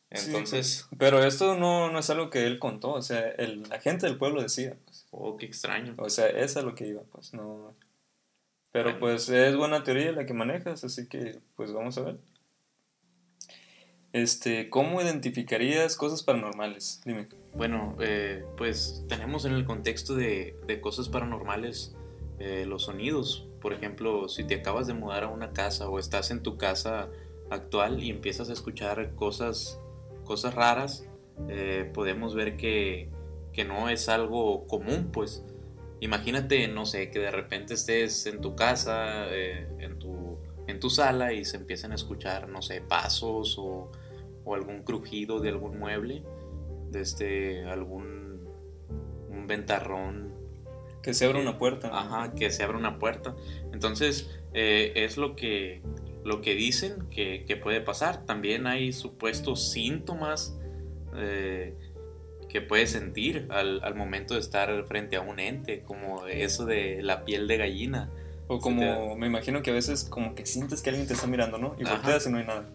Entonces... 0.09 0.89
pero 0.97 1.23
esto 1.23 1.55
no, 1.55 1.89
no, 1.89 1.99
es 1.99 2.09
algo 2.09 2.29
que 2.29 2.45
él 2.45 2.59
contó, 2.59 2.91
o 2.91 3.01
sea, 3.01 3.21
el, 3.37 3.63
la 3.69 3.79
gente 3.79 4.05
del 4.05 4.17
pueblo 4.17 4.41
decía. 4.41 4.75
Pues. 4.83 5.07
Oh, 5.11 5.37
qué 5.37 5.45
extraño. 5.45 5.93
O 5.97 6.09
sea, 6.09 6.27
eso 6.27 6.59
es 6.59 6.65
lo 6.65 6.75
que 6.75 6.87
iba, 6.87 7.03
pues 7.03 7.33
no... 7.33 7.73
Pero 8.71 8.99
pues 8.99 9.27
es 9.29 9.55
buena 9.55 9.83
teoría 9.83 10.11
la 10.13 10.25
que 10.25 10.33
manejas, 10.33 10.83
así 10.83 11.07
que 11.07 11.39
pues 11.55 11.73
vamos 11.73 11.97
a 11.97 12.01
ver. 12.03 12.17
Este, 14.13 14.69
¿cómo 14.69 15.01
identificarías 15.01 15.95
cosas 15.95 16.23
paranormales? 16.23 17.01
Dime. 17.05 17.27
Bueno, 17.53 17.95
eh, 17.99 18.45
pues 18.57 19.05
tenemos 19.07 19.45
en 19.45 19.53
el 19.53 19.65
contexto 19.65 20.15
de, 20.15 20.57
de 20.67 20.81
cosas 20.81 21.09
paranormales 21.09 21.95
eh, 22.39 22.65
los 22.65 22.85
sonidos. 22.85 23.47
Por 23.61 23.71
ejemplo, 23.71 24.27
si 24.27 24.43
te 24.43 24.55
acabas 24.55 24.87
de 24.87 24.93
mudar 24.93 25.23
a 25.23 25.27
una 25.27 25.53
casa 25.53 25.87
o 25.87 25.99
estás 25.99 26.31
en 26.31 26.41
tu 26.41 26.57
casa 26.57 27.09
actual 27.51 28.01
y 28.03 28.09
empiezas 28.09 28.49
a 28.49 28.53
escuchar 28.53 29.13
cosas, 29.15 29.79
cosas 30.23 30.55
raras, 30.55 31.05
eh, 31.49 31.89
podemos 31.93 32.33
ver 32.33 32.57
que, 32.57 33.09
que 33.53 33.63
no 33.63 33.89
es 33.89 34.09
algo 34.09 34.65
común, 34.65 35.09
pues 35.13 35.45
imagínate, 36.01 36.67
no 36.67 36.85
sé, 36.85 37.09
que 37.09 37.19
de 37.19 37.31
repente 37.31 37.75
estés 37.75 38.25
en 38.25 38.41
tu 38.41 38.55
casa, 38.55 39.27
eh, 39.29 39.67
en, 39.79 39.97
tu, 39.97 40.37
en 40.67 40.79
tu 40.79 40.89
sala 40.89 41.31
y 41.31 41.45
se 41.45 41.57
empiezan 41.57 41.93
a 41.93 41.95
escuchar, 41.95 42.49
no 42.49 42.61
sé, 42.61 42.81
pasos 42.81 43.55
o, 43.57 43.91
o 44.43 44.55
algún 44.55 44.83
crujido 44.83 45.39
de 45.39 45.49
algún 45.49 45.79
mueble, 45.79 46.23
desde 46.89 47.61
este, 47.61 47.65
algún 47.69 48.21
un 49.29 49.47
ventarrón. 49.47 50.33
Que 51.01 51.13
se 51.13 51.25
abra 51.25 51.39
una 51.39 51.57
puerta. 51.57 51.89
Ajá, 51.93 52.33
que 52.33 52.51
se 52.51 52.63
abra 52.63 52.77
una 52.77 52.99
puerta. 52.99 53.35
Entonces, 53.73 54.29
eh, 54.53 54.93
es 54.95 55.17
lo 55.17 55.35
que, 55.35 55.81
lo 56.23 56.41
que 56.41 56.53
dicen 56.53 57.07
que, 57.09 57.45
que, 57.45 57.57
puede 57.57 57.81
pasar. 57.81 58.25
También 58.25 58.67
hay 58.67 58.93
supuestos 58.93 59.71
síntomas. 59.71 60.59
Eh, 61.15 61.75
que 62.51 62.61
puedes 62.61 62.91
sentir 62.91 63.47
al, 63.49 63.81
al, 63.83 63.95
momento 63.95 64.33
de 64.33 64.41
estar 64.41 64.83
frente 64.85 65.15
a 65.15 65.21
un 65.21 65.39
ente, 65.39 65.79
como 65.79 66.27
eso 66.27 66.65
de 66.65 67.01
la 67.01 67.23
piel 67.23 67.47
de 67.47 67.57
gallina. 67.57 68.09
O 68.47 68.59
como, 68.59 69.15
me 69.15 69.27
imagino 69.27 69.61
que 69.61 69.71
a 69.71 69.73
veces 69.73 70.03
como 70.03 70.35
que 70.35 70.45
sientes 70.45 70.81
que 70.81 70.89
alguien 70.89 71.07
te 71.07 71.13
está 71.13 71.27
mirando, 71.27 71.57
¿no? 71.57 71.75
Y 71.79 71.85
volteas 71.85 72.27
y 72.27 72.29
no 72.29 72.39
hay 72.39 72.45
nada. 72.45 72.65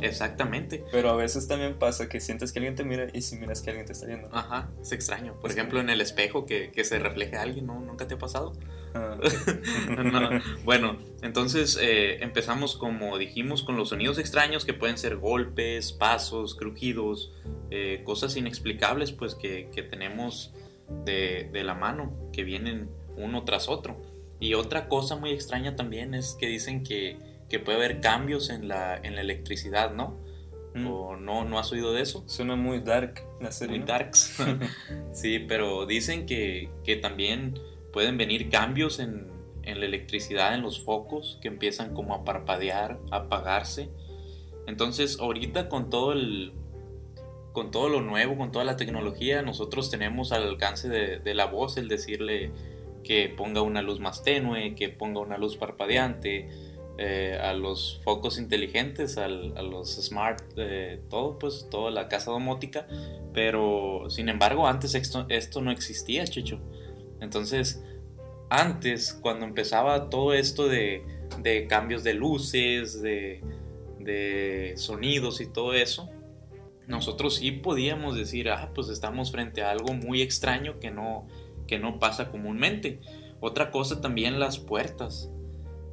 Exactamente. 0.00 0.84
Pero 0.90 1.10
a 1.10 1.16
veces 1.16 1.48
también 1.48 1.78
pasa 1.78 2.08
que 2.08 2.20
sientes 2.20 2.52
que 2.52 2.58
alguien 2.58 2.74
te 2.74 2.84
mira 2.84 3.06
y 3.12 3.22
si 3.22 3.36
miras 3.36 3.62
que 3.62 3.70
alguien 3.70 3.86
te 3.86 3.92
está 3.92 4.06
viendo. 4.06 4.28
Ajá, 4.32 4.70
es 4.80 4.92
extraño. 4.92 5.34
Por 5.40 5.50
ejemplo, 5.50 5.80
en 5.80 5.90
el 5.90 6.00
espejo 6.00 6.46
que, 6.46 6.70
que 6.70 6.84
se 6.84 6.98
refleje 6.98 7.36
a 7.36 7.42
alguien, 7.42 7.66
¿no? 7.66 7.80
¿Nunca 7.80 8.06
te 8.06 8.14
ha 8.14 8.18
pasado? 8.18 8.52
Ah, 8.94 9.16
Bueno, 10.64 10.98
entonces 11.22 11.78
eh, 11.80 12.22
empezamos 12.22 12.76
como 12.76 13.18
dijimos 13.18 13.62
con 13.62 13.76
los 13.76 13.90
sonidos 13.90 14.18
extraños 14.18 14.64
que 14.64 14.74
pueden 14.74 14.98
ser 14.98 15.16
golpes, 15.16 15.92
pasos, 15.92 16.54
crujidos, 16.54 17.32
eh, 17.70 18.02
cosas 18.04 18.36
inexplicables 18.36 19.12
pues 19.12 19.34
que, 19.34 19.68
que 19.74 19.82
tenemos 19.82 20.52
de, 21.04 21.48
de, 21.52 21.64
la 21.64 21.74
mano, 21.74 22.12
que 22.32 22.44
vienen 22.44 22.90
uno 23.16 23.44
tras 23.44 23.68
otro. 23.68 24.02
Y 24.40 24.54
otra 24.54 24.88
cosa 24.88 25.16
muy 25.16 25.30
extraña 25.30 25.76
también 25.76 26.14
es 26.14 26.36
que 26.38 26.46
dicen 26.46 26.82
que, 26.82 27.16
que 27.52 27.58
puede 27.58 27.76
haber 27.76 28.00
cambios 28.00 28.48
en 28.48 28.66
la, 28.66 28.96
en 28.96 29.14
la 29.14 29.20
electricidad, 29.20 29.92
¿no? 29.92 30.18
Mm. 30.74 30.86
¿O 30.86 31.16
no, 31.18 31.44
no 31.44 31.58
has 31.58 31.70
oído 31.70 31.92
de 31.92 32.00
eso? 32.00 32.24
Suena 32.26 32.56
muy 32.56 32.80
dark 32.80 33.26
la 33.42 33.52
serie. 33.52 33.76
Muy 33.76 33.86
darks. 33.86 34.38
sí, 35.12 35.38
pero 35.38 35.84
dicen 35.84 36.24
que, 36.24 36.70
que 36.82 36.96
también 36.96 37.60
pueden 37.92 38.16
venir 38.16 38.48
cambios 38.48 39.00
en, 39.00 39.30
en, 39.64 39.80
la 39.80 39.84
electricidad, 39.84 40.54
en 40.54 40.62
los 40.62 40.80
focos, 40.80 41.38
que 41.42 41.48
empiezan 41.48 41.92
como 41.92 42.14
a 42.14 42.24
parpadear, 42.24 42.98
a 43.10 43.16
apagarse. 43.16 43.90
Entonces, 44.66 45.20
ahorita 45.20 45.68
con 45.68 45.90
todo 45.90 46.14
el 46.14 46.54
con 47.52 47.70
todo 47.70 47.90
lo 47.90 48.00
nuevo, 48.00 48.38
con 48.38 48.50
toda 48.50 48.64
la 48.64 48.76
tecnología, 48.76 49.42
nosotros 49.42 49.90
tenemos 49.90 50.32
al 50.32 50.44
alcance 50.44 50.88
de, 50.88 51.18
de 51.18 51.34
la 51.34 51.44
voz 51.44 51.76
el 51.76 51.86
decirle 51.86 52.50
que 53.04 53.28
ponga 53.28 53.60
una 53.60 53.82
luz 53.82 54.00
más 54.00 54.22
tenue, 54.22 54.74
que 54.74 54.88
ponga 54.88 55.20
una 55.20 55.36
luz 55.36 55.58
parpadeante, 55.58 56.71
eh, 56.98 57.38
a 57.40 57.54
los 57.54 58.00
focos 58.04 58.38
inteligentes, 58.38 59.16
a 59.16 59.28
los 59.28 59.96
smart, 59.96 60.42
eh, 60.56 61.00
todo, 61.08 61.38
pues 61.38 61.68
toda 61.70 61.90
la 61.90 62.08
casa 62.08 62.30
domótica, 62.30 62.86
pero 63.32 64.10
sin 64.10 64.28
embargo 64.28 64.66
antes 64.66 64.94
esto, 64.94 65.26
esto 65.28 65.62
no 65.62 65.70
existía, 65.70 66.24
Chicho. 66.24 66.60
Entonces, 67.20 67.82
antes, 68.50 69.14
cuando 69.14 69.46
empezaba 69.46 70.10
todo 70.10 70.34
esto 70.34 70.68
de, 70.68 71.06
cambios 71.68 72.04
de 72.04 72.12
luces, 72.12 73.00
de, 73.00 74.74
sonidos 74.76 75.40
y 75.40 75.46
todo 75.46 75.72
eso, 75.72 76.10
nosotros 76.86 77.36
sí 77.36 77.52
podíamos 77.52 78.16
decir, 78.16 78.50
ah, 78.50 78.70
pues 78.74 78.90
estamos 78.90 79.32
frente 79.32 79.62
a 79.62 79.70
algo 79.70 79.94
muy 79.94 80.20
extraño 80.20 80.78
que 80.80 80.90
no, 80.90 81.26
que 81.66 81.78
no 81.78 81.98
pasa 81.98 82.30
comúnmente. 82.30 83.00
Otra 83.40 83.70
cosa 83.70 84.02
también 84.02 84.38
las 84.38 84.58
puertas. 84.58 85.30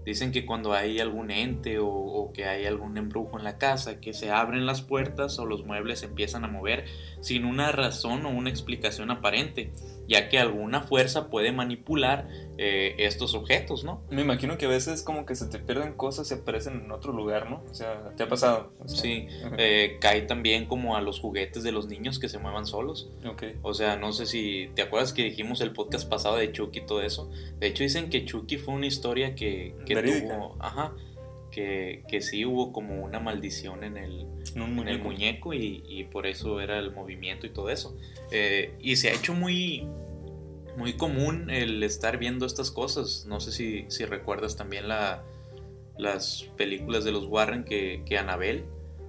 Dicen 0.09 0.31
que 0.31 0.43
cuando 0.43 0.73
hay 0.73 0.99
algún 0.99 1.29
ente 1.29 1.77
o, 1.79 2.31
que 2.33 2.45
hay 2.45 2.65
algún 2.65 2.97
embrujo 2.97 3.37
en 3.37 3.43
la 3.43 3.59
casa, 3.59 3.99
que 3.99 4.15
se 4.15 4.31
abren 4.31 4.65
las 4.65 4.81
puertas 4.81 5.37
o 5.37 5.45
los 5.45 5.65
muebles 5.65 5.99
se 5.99 6.07
empiezan 6.07 6.43
a 6.43 6.47
mover 6.47 6.85
sin 7.21 7.45
una 7.45 7.71
razón 7.71 8.25
o 8.25 8.29
una 8.29 8.49
explicación 8.49 9.11
aparente 9.11 9.71
ya 10.07 10.27
que 10.27 10.39
alguna 10.39 10.81
fuerza 10.81 11.29
puede 11.29 11.51
manipular 11.51 12.27
eh, 12.61 12.95
estos 12.97 13.35
objetos, 13.35 13.85
¿no? 13.85 14.01
Me 14.09 14.21
imagino 14.21 14.57
que 14.57 14.65
a 14.65 14.67
veces 14.67 15.01
como 15.01 15.25
que 15.25 15.33
se 15.33 15.45
te 15.47 15.59
pierden 15.59 15.93
cosas 15.93 16.29
y 16.29 16.33
aparecen 16.33 16.81
en 16.83 16.91
otro 16.91 17.13
lugar, 17.13 17.49
¿no? 17.49 17.63
O 17.71 17.73
sea, 17.73 18.13
¿te 18.17 18.23
ha 18.23 18.27
pasado? 18.27 18.73
sí, 18.85 19.27
eh, 19.57 19.97
cae 20.01 20.23
también 20.23 20.65
como 20.65 20.97
a 20.97 21.01
los 21.01 21.21
juguetes 21.21 21.63
de 21.63 21.71
los 21.71 21.87
niños 21.87 22.19
que 22.19 22.27
se 22.27 22.37
muevan 22.37 22.65
solos. 22.65 23.09
Ok. 23.25 23.43
O 23.61 23.73
sea, 23.73 23.95
no 23.95 24.11
sé 24.11 24.25
si 24.25 24.71
te 24.75 24.81
acuerdas 24.81 25.13
que 25.13 25.23
dijimos 25.23 25.61
el 25.61 25.71
podcast 25.71 26.09
pasado 26.09 26.35
de 26.35 26.51
Chucky 26.51 26.79
y 26.79 26.85
todo 26.85 27.01
eso. 27.01 27.31
De 27.59 27.67
hecho 27.67 27.83
dicen 27.83 28.09
que 28.09 28.25
Chucky 28.25 28.57
fue 28.57 28.73
una 28.73 28.87
historia 28.87 29.35
que, 29.35 29.75
que 29.85 29.95
tuvo... 29.95 30.57
Ajá 30.59 30.93
que, 31.49 32.03
que, 32.07 32.21
sí 32.21 32.45
hubo 32.45 32.71
como 32.71 33.03
una 33.03 33.19
maldición 33.19 33.83
en 33.83 33.97
el, 33.97 34.27
en 34.55 34.87
el 34.87 35.01
muñeco 35.01 35.53
y, 35.53 35.83
y, 35.87 36.03
por 36.03 36.27
eso 36.27 36.61
era 36.61 36.77
el 36.77 36.91
movimiento 36.91 37.47
y 37.47 37.49
todo 37.49 37.69
eso. 37.69 37.97
Eh, 38.31 38.73
y 38.79 38.95
se 38.95 39.09
ha 39.09 39.13
hecho 39.13 39.33
muy, 39.33 39.87
muy 40.77 40.93
común 40.93 41.49
el 41.49 41.83
estar 41.83 42.17
viendo 42.17 42.45
estas 42.45 42.71
cosas. 42.71 43.25
No 43.27 43.39
sé 43.39 43.51
si, 43.51 43.85
si 43.89 44.05
recuerdas 44.05 44.55
también 44.55 44.87
la, 44.87 45.23
las 45.97 46.49
películas 46.57 47.03
de 47.03 47.11
los 47.11 47.25
Warren 47.25 47.63
que, 47.63 48.03
que 48.05 48.17
Anabel 48.17 48.65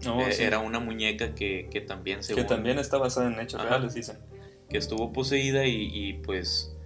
oh, 0.07 0.23
eh, 0.23 0.37
era 0.38 0.59
una 0.59 0.81
muñeca 0.81 1.35
que, 1.35 1.69
que 1.71 1.81
también 1.81 2.23
se... 2.23 2.35
Que 2.35 2.45
también 2.45 2.79
está 2.79 2.99
basada 2.99 3.33
en 3.33 3.38
hechos 3.40 3.62
reales, 3.62 3.95
dicen. 3.95 4.19
Que 4.69 4.79
estuvo 4.79 5.12
poseída 5.12 5.67
y, 5.67 5.90
y 5.93 6.14
pues 6.14 6.76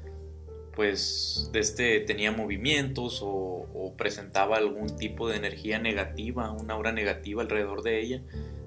pues 0.75 1.50
este 1.54 2.00
tenía 2.00 2.33
movimientos 2.33 3.21
o, 3.23 3.95
presentaba 3.97 4.57
algún 4.57 4.97
tipo 4.97 5.28
de 5.28 5.37
energía 5.37 5.78
negativa, 5.78 6.50
una 6.50 6.75
aura 6.75 6.90
negativa 6.90 7.43
alrededor 7.43 7.83
de 7.83 8.00
ella, 8.00 8.23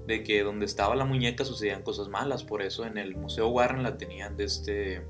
de 0.05 0.23
que 0.23 0.41
donde 0.41 0.65
estaba 0.65 0.95
la 0.95 1.03
muñeca 1.03 1.43
sucedían 1.43 1.83
cosas 1.83 2.07
malas, 2.07 2.45
por 2.45 2.61
eso 2.61 2.85
en 2.85 2.97
el 2.97 3.15
Museo 3.15 3.49
Warren 3.49 3.83
la 3.83 3.97
tenían 3.97 4.37
de 4.37 4.45
este 4.45 5.01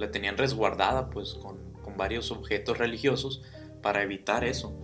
la 0.00 0.10
tenían 0.10 0.36
resguardada 0.36 1.10
pues 1.10 1.34
con, 1.34 1.58
con 1.82 1.96
varios 1.96 2.30
objetos 2.30 2.78
religiosos 2.78 3.42
para 3.82 4.02
evitar 4.02 4.44
eso. 4.44 4.74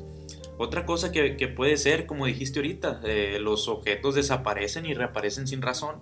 Otra 0.58 0.87
cosa 0.87 1.12
que, 1.12 1.37
que 1.37 1.49
puede 1.49 1.76
ser, 1.76 2.06
como 2.06 2.26
dijiste 2.26 2.61
ahorita, 2.61 3.00
eh, 3.04 3.38
los 3.40 3.68
objetos 3.68 4.14
desaparecen 4.14 4.87
y 4.87 4.94
reaparecen 4.94 5.46
sin 5.46 5.62
razón 5.62 5.96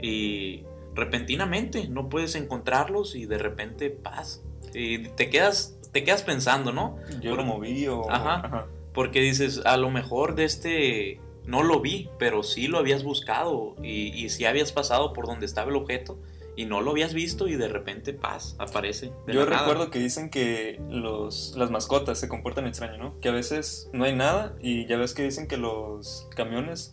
y 0.00 0.64
repentinamente 0.94 1.88
no 1.88 2.08
puedes 2.08 2.34
encontrarlos 2.34 3.14
y 3.14 3.24
de 3.24 3.38
repente 3.38 3.88
paz 3.90 4.42
Y 4.74 5.08
te 5.10 5.30
quedas, 5.30 5.78
te 5.92 6.04
quedas 6.04 6.22
pensando, 6.22 6.72
¿no? 6.72 6.96
Yo 7.20 7.36
lo 7.36 7.44
moví 7.44 7.86
o... 7.86 8.10
Ajá. 8.10 8.66
Porque 8.92 9.20
dices, 9.20 9.62
a 9.64 9.76
lo 9.76 9.90
mejor 9.90 10.34
de 10.34 10.44
este 10.44 11.20
no 11.44 11.62
lo 11.62 11.80
vi, 11.80 12.10
pero 12.18 12.42
sí 12.42 12.66
lo 12.66 12.78
habías 12.78 13.02
buscado 13.02 13.76
y, 13.82 14.08
y 14.08 14.28
sí 14.30 14.44
habías 14.44 14.72
pasado 14.72 15.12
por 15.12 15.26
donde 15.26 15.46
estaba 15.46 15.70
el 15.70 15.76
objeto 15.76 16.18
y 16.60 16.66
no 16.66 16.82
lo 16.82 16.90
habías 16.90 17.14
visto 17.14 17.48
y 17.48 17.56
de 17.56 17.68
repente, 17.68 18.12
paz, 18.12 18.54
aparece. 18.58 19.12
Yo 19.26 19.46
recuerdo 19.46 19.88
que 19.90 19.98
dicen 19.98 20.28
que 20.28 20.78
los, 20.90 21.54
las 21.56 21.70
mascotas 21.70 22.20
se 22.20 22.28
comportan 22.28 22.66
extraño, 22.66 22.98
¿no? 22.98 23.18
Que 23.20 23.30
a 23.30 23.32
veces 23.32 23.88
no 23.94 24.04
hay 24.04 24.14
nada 24.14 24.54
y 24.60 24.84
ya 24.84 24.98
ves 24.98 25.14
que 25.14 25.22
dicen 25.22 25.48
que 25.48 25.56
los 25.56 26.28
camiones, 26.36 26.92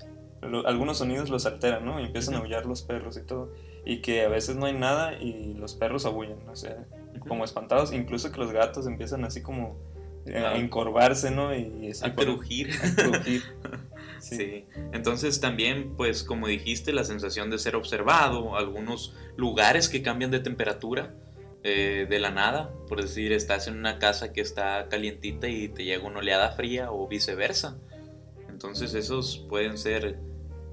algunos 0.66 1.00
sonidos 1.00 1.30
los 1.30 1.46
alteran, 1.46 1.84
¿no? 1.84 2.00
Y 2.00 2.06
empiezan 2.06 2.36
a 2.36 2.38
aullar 2.38 2.66
los 2.66 2.82
perros 2.82 3.18
y 3.18 3.26
todo. 3.26 3.52
Y 3.84 3.98
que 3.98 4.24
a 4.24 4.30
veces 4.30 4.56
no 4.56 4.68
hay 4.68 4.74
nada 4.74 5.20
y 5.20 5.54
los 5.56 5.76
perros 5.76 6.06
aullan, 6.06 6.48
o 6.48 6.56
sea, 6.56 6.88
como 7.28 7.44
espantados. 7.44 7.92
Incluso 7.92 8.32
que 8.32 8.40
los 8.40 8.54
gatos 8.54 8.88
empiezan 8.88 9.26
así 9.26 9.42
como 9.42 9.76
a 10.34 10.56
encorvarse, 10.56 11.30
¿no? 11.30 11.54
Y 11.54 11.92
a 12.02 12.16
crujir. 12.16 12.70
A 12.72 13.04
crujir. 13.04 13.44
Sí. 14.20 14.66
Entonces 14.94 15.40
también, 15.40 15.96
pues 15.96 16.24
como 16.24 16.48
dijiste, 16.48 16.94
la 16.94 17.04
sensación 17.04 17.50
de 17.50 17.58
ser 17.58 17.76
observado, 17.76 18.56
algunos 18.56 19.16
lugares 19.36 19.90
que 19.90 20.02
cambian 20.02 20.32
de 20.32 20.40
temperatura 20.40 21.16
eh, 21.64 22.06
de 22.10 22.20
la 22.20 22.32
nada, 22.32 22.74
por 22.88 23.02
decir, 23.02 23.32
estás 23.32 23.68
en 23.68 23.78
una 23.78 24.00
casa 24.00 24.34
que 24.34 24.42
está 24.42 24.88
calientita 24.90 25.48
y 25.48 25.70
te 25.70 25.84
llega 25.84 26.06
una 26.06 26.20
oleada 26.20 26.52
fría 26.52 26.92
o 26.92 27.08
viceversa. 27.08 27.78
Entonces 28.50 28.94
esos 28.94 29.46
pueden 29.50 29.78
ser 29.78 30.20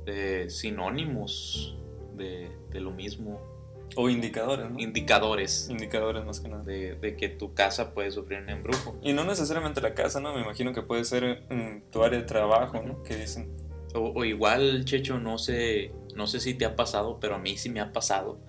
eh, 0.06 0.46
sinónimos 0.48 1.78
de, 2.16 2.50
de 2.70 2.80
lo 2.80 2.90
mismo 2.90 3.53
o 3.96 4.08
indicadores, 4.08 4.70
¿no? 4.70 4.78
Indicadores. 4.78 5.68
Indicadores 5.70 6.24
más 6.24 6.40
que 6.40 6.48
nada. 6.48 6.62
De, 6.62 7.16
que 7.18 7.28
tu 7.28 7.54
casa 7.54 7.94
puede 7.94 8.10
sufrir 8.10 8.40
un 8.40 8.50
embrujo. 8.50 8.98
Y 9.02 9.12
no 9.12 9.24
necesariamente 9.24 9.80
la 9.80 9.94
casa, 9.94 10.20
¿no? 10.20 10.34
Me 10.34 10.42
imagino 10.42 10.72
que 10.72 10.82
puede 10.82 11.04
ser 11.04 11.44
tu 11.90 12.02
área 12.02 12.20
de 12.20 12.24
trabajo, 12.24 12.82
¿no? 12.82 13.02
Que 13.02 13.16
dicen. 13.16 13.52
O, 13.94 14.24
igual, 14.24 14.84
Checho, 14.84 15.20
no 15.20 15.38
sé, 15.38 15.92
no 16.16 16.26
sé 16.26 16.40
si 16.40 16.54
te 16.54 16.64
ha 16.64 16.74
pasado, 16.74 17.20
pero 17.20 17.36
a 17.36 17.38
mí 17.38 17.56
sí 17.56 17.70
me 17.70 17.80
ha 17.80 17.92
pasado 17.92 18.40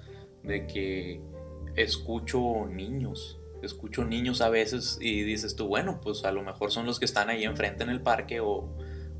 de 0.41 0.65
que 0.65 1.21
escucho 1.75 2.65
niños. 2.67 3.39
Escucho 3.61 4.05
niños 4.05 4.41
a 4.41 4.49
veces 4.49 4.97
y 4.99 5.21
dices 5.21 5.55
tú, 5.55 5.67
bueno, 5.67 5.99
pues 6.01 6.25
a 6.25 6.31
lo 6.31 6.41
mejor 6.43 6.71
son 6.71 6.85
los 6.85 6.99
que 6.99 7.05
están 7.05 7.29
ahí 7.29 7.43
enfrente 7.43 7.83
en 7.83 7.89
el 7.89 8.01
parque 8.01 8.39
o, 8.39 8.69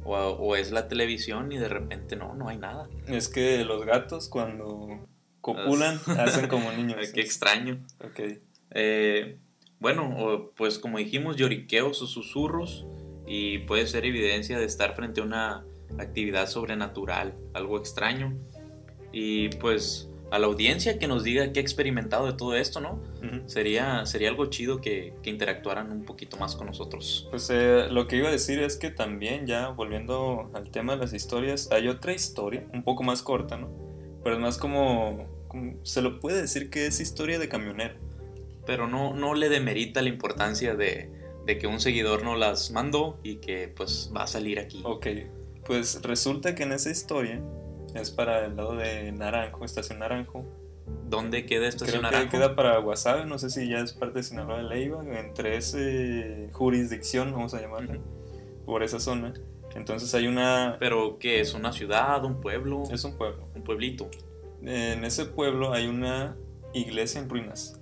o, 0.03 0.15
o 0.15 0.55
es 0.55 0.71
la 0.71 0.87
televisión 0.87 1.51
y 1.51 1.57
de 1.57 1.69
repente 1.69 2.15
no, 2.15 2.33
no 2.33 2.49
hay 2.49 2.57
nada. 2.57 2.89
Es 3.07 3.29
que 3.29 3.63
los 3.63 3.85
gatos 3.85 4.27
cuando 4.27 5.07
copulan, 5.45 5.99
hacen 6.17 6.47
como 6.47 6.71
niños. 6.77 6.97
Qué 7.13 7.21
extraño. 7.21 7.85
Ok. 8.03 8.39
Eh, 8.71 9.37
bueno, 9.79 10.51
pues 10.57 10.79
como 10.79 10.97
dijimos, 10.97 11.35
lloriqueos 11.35 12.01
o 12.01 12.07
susurros 12.07 12.87
y 13.27 13.59
puede 13.59 13.85
ser 13.85 14.05
evidencia 14.05 14.57
de 14.57 14.65
estar 14.65 14.95
frente 14.95 15.21
a 15.21 15.23
una 15.23 15.65
actividad 15.99 16.47
sobrenatural, 16.47 17.35
algo 17.53 17.77
extraño. 17.77 18.35
Y 19.11 19.49
pues 19.49 20.09
a 20.31 20.39
la 20.39 20.47
audiencia 20.47 20.97
que 20.97 21.07
nos 21.07 21.23
diga 21.23 21.53
qué 21.53 21.59
ha 21.59 21.61
experimentado 21.61 22.25
de 22.25 22.33
todo 22.33 22.55
esto, 22.55 22.81
¿no? 22.81 22.99
sería, 23.45 24.07
sería 24.07 24.29
algo 24.29 24.47
chido 24.47 24.81
que, 24.81 25.13
interactuaran 25.23 25.91
un 25.91 26.05
poquito 26.05 26.37
más 26.37 26.55
con 26.55 26.65
nosotros. 26.65 27.27
Pues 27.29 27.51
eh, 27.51 27.87
lo 27.91 28.07
que 28.07 28.17
iba 28.17 28.29
a 28.29 28.31
decir 28.31 28.59
es 28.59 28.77
que 28.77 28.89
también 28.89 29.45
ya 29.45 29.69
volviendo 29.69 30.49
al 30.55 30.71
tema 30.71 30.93
de 30.93 30.99
las 31.01 31.13
historias, 31.13 31.69
hay 31.71 31.87
otra 31.87 32.13
historia, 32.13 32.65
un 32.73 32.83
poco 32.83 33.03
más 33.03 33.21
corta, 33.21 33.57
¿no? 33.57 33.69
Pero 34.23 34.37
es 34.37 34.41
más 34.41 34.57
como 34.57 35.34
se 35.83 36.01
lo 36.01 36.19
puede 36.19 36.41
decir 36.41 36.69
que 36.69 36.87
es 36.87 36.99
historia 36.99 37.39
de 37.39 37.47
camionero. 37.47 37.95
Pero 38.65 38.87
no, 38.87 39.13
no 39.13 39.33
le 39.33 39.49
demerita 39.49 40.01
la 40.01 40.09
importancia 40.09 40.75
de, 40.75 41.11
que 41.45 41.67
un 41.67 41.79
seguidor 41.79 42.23
no 42.23 42.35
las 42.35 42.71
mandó 42.71 43.19
y 43.23 43.35
que 43.37 43.67
pues 43.67 44.11
va 44.15 44.23
a 44.23 44.27
salir 44.27 44.59
aquí. 44.59 44.81
Ok, 44.83 45.07
pues 45.65 46.01
resulta 46.01 46.55
que 46.55 46.63
en 46.63 46.71
esa 46.71 46.89
historia 46.89 47.41
es 47.93 48.11
para 48.11 48.45
el 48.45 48.55
lado 48.55 48.75
de 48.75 49.11
Naranjo, 49.11 49.63
Estación 49.63 49.99
Naranjo. 49.99 50.45
¿Dónde 51.07 51.45
queda 51.45 51.67
Estación 51.67 51.99
Creo 51.99 52.11
Naranjo? 52.11 52.31
Que 52.31 52.37
queda 52.37 52.55
para 52.55 52.77
Guasave, 52.79 53.25
no 53.25 53.37
sé 53.37 53.49
si 53.49 53.69
ya 53.69 53.79
es 53.79 53.93
parte 53.93 54.19
de 54.19 54.23
Sinaloa 54.23 54.57
de 54.57 54.63
Leiva, 54.63 55.03
entre 55.17 55.57
esa 55.57 55.77
jurisdicción, 56.51 57.31
vamos 57.31 57.53
a 57.53 57.61
llamarla, 57.61 57.99
por 58.65 58.83
esa 58.83 58.99
zona. 58.99 59.33
Entonces 59.75 60.13
hay 60.15 60.27
una... 60.27 60.77
¿Pero 60.79 61.19
qué 61.19 61.41
es? 61.41 61.53
¿Una 61.53 61.73
ciudad? 61.73 62.23
¿Un 62.23 62.39
pueblo? 62.39 62.83
Es 62.91 63.03
un 63.03 63.17
pueblo. 63.17 63.47
Un 63.53 63.63
pueblito 63.63 64.09
en 64.65 65.05
ese 65.05 65.25
pueblo 65.25 65.73
hay 65.73 65.87
una 65.87 66.37
iglesia 66.73 67.21
en 67.21 67.29
ruinas. 67.29 67.79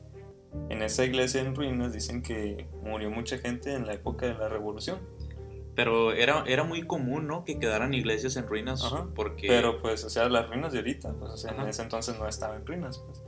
En 0.70 0.82
esa 0.82 1.04
iglesia 1.04 1.42
en 1.42 1.56
ruinas 1.56 1.94
dicen 1.94 2.22
que 2.22 2.68
murió 2.84 3.10
mucha 3.10 3.38
gente 3.38 3.74
en 3.74 3.88
la 3.88 3.94
época 3.94 4.28
de 4.28 4.36
la 4.36 4.50
revolución. 4.50 5.00
Pero 5.76 6.12
era, 6.14 6.44
era 6.46 6.64
muy 6.64 6.84
común, 6.84 7.26
¿no? 7.26 7.44
Que 7.44 7.58
quedaran 7.58 7.96
iglesias 7.96 8.36
en 8.36 8.48
ruinas. 8.48 8.84
porque... 9.16 9.48
Pero 9.48 9.82
pues, 9.82 10.04
o 10.04 10.10
sea, 10.10 10.30
las 10.30 10.48
ruinas 10.48 10.72
de 10.72 10.80
ahorita, 10.80 11.14
pues, 11.14 11.32
o 11.32 11.38
sea, 11.38 11.52
en 11.52 11.68
ese 11.68 11.82
entonces 11.82 12.18
no 12.20 12.28
estaban 12.28 12.62
en 12.62 12.68
ruinas. 12.68 13.00
Pues. 13.00 13.24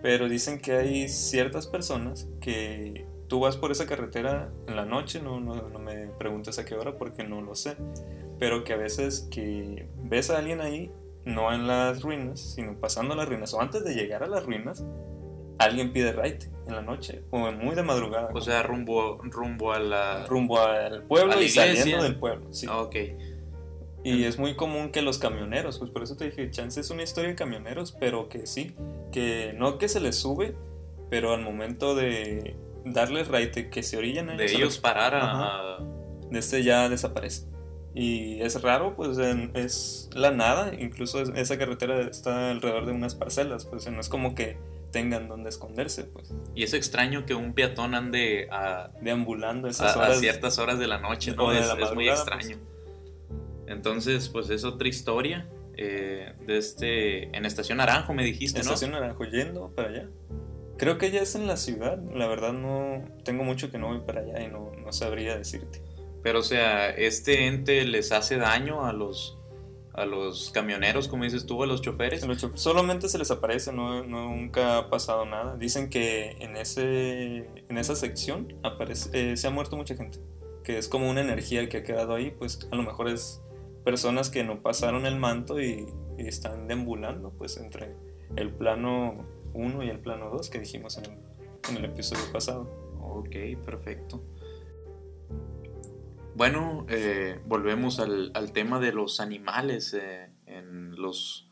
Pero 0.00 0.28
dicen 0.28 0.60
que 0.60 0.74
hay 0.74 1.08
ciertas 1.08 1.66
personas 1.66 2.28
que 2.40 3.04
tú 3.26 3.40
vas 3.40 3.56
por 3.56 3.72
esa 3.72 3.86
carretera 3.86 4.52
en 4.68 4.76
la 4.76 4.84
noche, 4.84 5.20
no, 5.20 5.40
no, 5.40 5.68
no 5.68 5.78
me 5.80 6.06
preguntes 6.18 6.58
a 6.60 6.64
qué 6.64 6.76
hora 6.76 6.96
porque 6.96 7.24
no 7.24 7.40
lo 7.40 7.56
sé. 7.56 7.76
Pero 8.38 8.62
que 8.62 8.74
a 8.74 8.76
veces 8.76 9.26
que 9.28 9.88
ves 10.04 10.30
a 10.30 10.38
alguien 10.38 10.60
ahí 10.60 10.92
no 11.28 11.52
en 11.52 11.66
las 11.66 12.02
ruinas, 12.02 12.40
sino 12.40 12.80
pasando 12.80 13.14
las 13.14 13.28
ruinas 13.28 13.52
o 13.54 13.60
antes 13.60 13.84
de 13.84 13.94
llegar 13.94 14.22
a 14.22 14.26
las 14.26 14.44
ruinas, 14.44 14.84
alguien 15.58 15.92
pide 15.92 16.12
raite 16.12 16.50
en 16.66 16.74
la 16.74 16.82
noche 16.82 17.22
o 17.30 17.50
muy 17.52 17.74
de 17.74 17.82
madrugada. 17.82 18.30
O 18.34 18.40
sea, 18.40 18.62
rumbo, 18.62 19.18
rumbo 19.22 19.72
a 19.72 19.78
la... 19.78 20.26
Rumbo 20.26 20.58
al 20.58 21.04
pueblo 21.04 21.40
y 21.40 21.48
saliendo 21.48 22.02
del 22.02 22.16
pueblo, 22.16 22.52
sí. 22.52 22.66
Ah, 22.68 22.80
ok. 22.80 22.96
Y 24.04 24.24
es 24.24 24.38
muy 24.38 24.56
común 24.56 24.90
que 24.90 25.02
los 25.02 25.18
camioneros, 25.18 25.78
pues 25.78 25.90
por 25.90 26.02
eso 26.02 26.16
te 26.16 26.26
dije, 26.26 26.50
chance 26.50 26.80
es 26.80 26.88
una 26.88 27.02
historia 27.02 27.30
de 27.30 27.36
camioneros, 27.36 27.92
pero 27.92 28.28
que 28.28 28.46
sí, 28.46 28.74
que 29.12 29.54
no 29.58 29.76
que 29.76 29.88
se 29.88 30.00
les 30.00 30.16
sube, 30.16 30.54
pero 31.10 31.34
al 31.34 31.42
momento 31.42 31.94
de 31.94 32.56
darles 32.86 33.28
raite, 33.28 33.68
que 33.68 33.82
se 33.82 33.98
orillan 33.98 34.34
De 34.36 34.46
ellos 34.46 34.78
parar 34.78 35.14
a... 35.14 35.78
De 36.30 36.38
este 36.38 36.62
ya 36.62 36.88
desaparece. 36.88 37.46
Y 38.00 38.40
es 38.42 38.62
raro, 38.62 38.94
pues 38.94 39.18
es 39.18 40.08
la 40.14 40.30
nada, 40.30 40.72
incluso 40.72 41.20
esa 41.20 41.58
carretera 41.58 42.02
está 42.02 42.52
alrededor 42.52 42.86
de 42.86 42.92
unas 42.92 43.16
parcelas, 43.16 43.64
pues 43.64 43.90
no 43.90 44.00
es 44.00 44.08
como 44.08 44.36
que 44.36 44.56
tengan 44.92 45.26
donde 45.26 45.48
esconderse, 45.48 46.04
pues. 46.04 46.32
Y 46.54 46.62
es 46.62 46.74
extraño 46.74 47.26
que 47.26 47.34
un 47.34 47.54
peatón 47.54 47.96
ande 47.96 48.46
a, 48.52 48.92
deambulando 49.02 49.66
esas 49.66 49.96
horas, 49.96 50.18
a 50.18 50.20
ciertas 50.20 50.60
horas 50.60 50.78
de 50.78 50.86
la 50.86 50.98
noche, 50.98 51.34
¿no? 51.34 51.50
Es, 51.52 51.66
muy 51.92 52.06
pues. 52.06 52.20
extraño. 52.20 52.58
Entonces, 53.66 54.28
pues 54.28 54.48
es 54.50 54.62
otra 54.62 54.86
historia 54.86 55.48
eh, 55.76 56.34
de 56.46 56.56
este 56.56 57.36
en 57.36 57.44
Estación 57.46 57.78
Naranjo, 57.78 58.14
me 58.14 58.22
dijiste, 58.22 58.60
¿no? 58.60 58.62
Estación 58.62 58.92
Naranjo, 58.92 59.24
yendo 59.24 59.74
para 59.74 59.88
allá. 59.88 60.08
Creo 60.76 60.98
que 60.98 61.10
ya 61.10 61.22
es 61.22 61.34
en 61.34 61.48
la 61.48 61.56
ciudad, 61.56 61.98
la 62.14 62.28
verdad 62.28 62.52
no 62.52 63.02
tengo 63.24 63.42
mucho 63.42 63.72
que 63.72 63.78
no 63.78 63.88
voy 63.88 64.02
para 64.06 64.20
allá 64.20 64.40
y 64.40 64.46
no, 64.46 64.70
no 64.76 64.92
sabría 64.92 65.36
decirte. 65.36 65.82
Pero, 66.22 66.40
o 66.40 66.42
sea, 66.42 66.90
este 66.90 67.46
ente 67.46 67.84
les 67.84 68.12
hace 68.12 68.36
daño 68.36 68.84
a 68.84 68.92
los, 68.92 69.38
a 69.92 70.04
los 70.04 70.50
camioneros, 70.50 71.08
como 71.08 71.24
dices 71.24 71.46
tú, 71.46 71.62
a 71.62 71.66
los 71.66 71.80
choferes. 71.80 72.24
solamente 72.54 73.08
se 73.08 73.18
les 73.18 73.30
aparece, 73.30 73.72
no, 73.72 74.04
nunca 74.04 74.78
ha 74.78 74.90
pasado 74.90 75.26
nada. 75.26 75.56
Dicen 75.56 75.90
que 75.90 76.36
en, 76.40 76.56
ese, 76.56 77.48
en 77.68 77.78
esa 77.78 77.94
sección 77.94 78.54
aparece, 78.62 79.32
eh, 79.32 79.36
se 79.36 79.46
ha 79.46 79.50
muerto 79.50 79.76
mucha 79.76 79.96
gente, 79.96 80.18
que 80.64 80.78
es 80.78 80.88
como 80.88 81.08
una 81.08 81.20
energía 81.20 81.68
que 81.68 81.78
ha 81.78 81.82
quedado 81.82 82.14
ahí, 82.14 82.30
pues 82.30 82.68
a 82.70 82.76
lo 82.76 82.82
mejor 82.82 83.08
es 83.08 83.42
personas 83.84 84.28
que 84.30 84.44
no 84.44 84.62
pasaron 84.62 85.06
el 85.06 85.16
manto 85.16 85.60
y, 85.60 85.86
están 86.18 86.66
deambulando, 86.66 87.30
pues 87.30 87.58
entre 87.58 87.94
el 88.34 88.50
plano 88.50 89.24
1 89.54 89.84
y 89.84 89.88
el 89.88 90.00
plano 90.00 90.30
2 90.30 90.50
que 90.50 90.58
dijimos 90.58 90.98
en 90.98 91.04
el, 91.04 91.18
en 91.70 91.76
el 91.76 91.84
episodio 91.84 92.24
pasado. 92.32 92.68
Ok, 93.00 93.36
perfecto. 93.64 94.20
Bueno, 96.38 96.86
eh, 96.88 97.40
volvemos 97.46 97.98
al, 97.98 98.52
tema 98.52 98.78
de 98.78 98.92
los 98.92 99.18
animales 99.18 99.92
eh, 99.92 100.30
en, 100.46 100.94
los, 100.94 101.48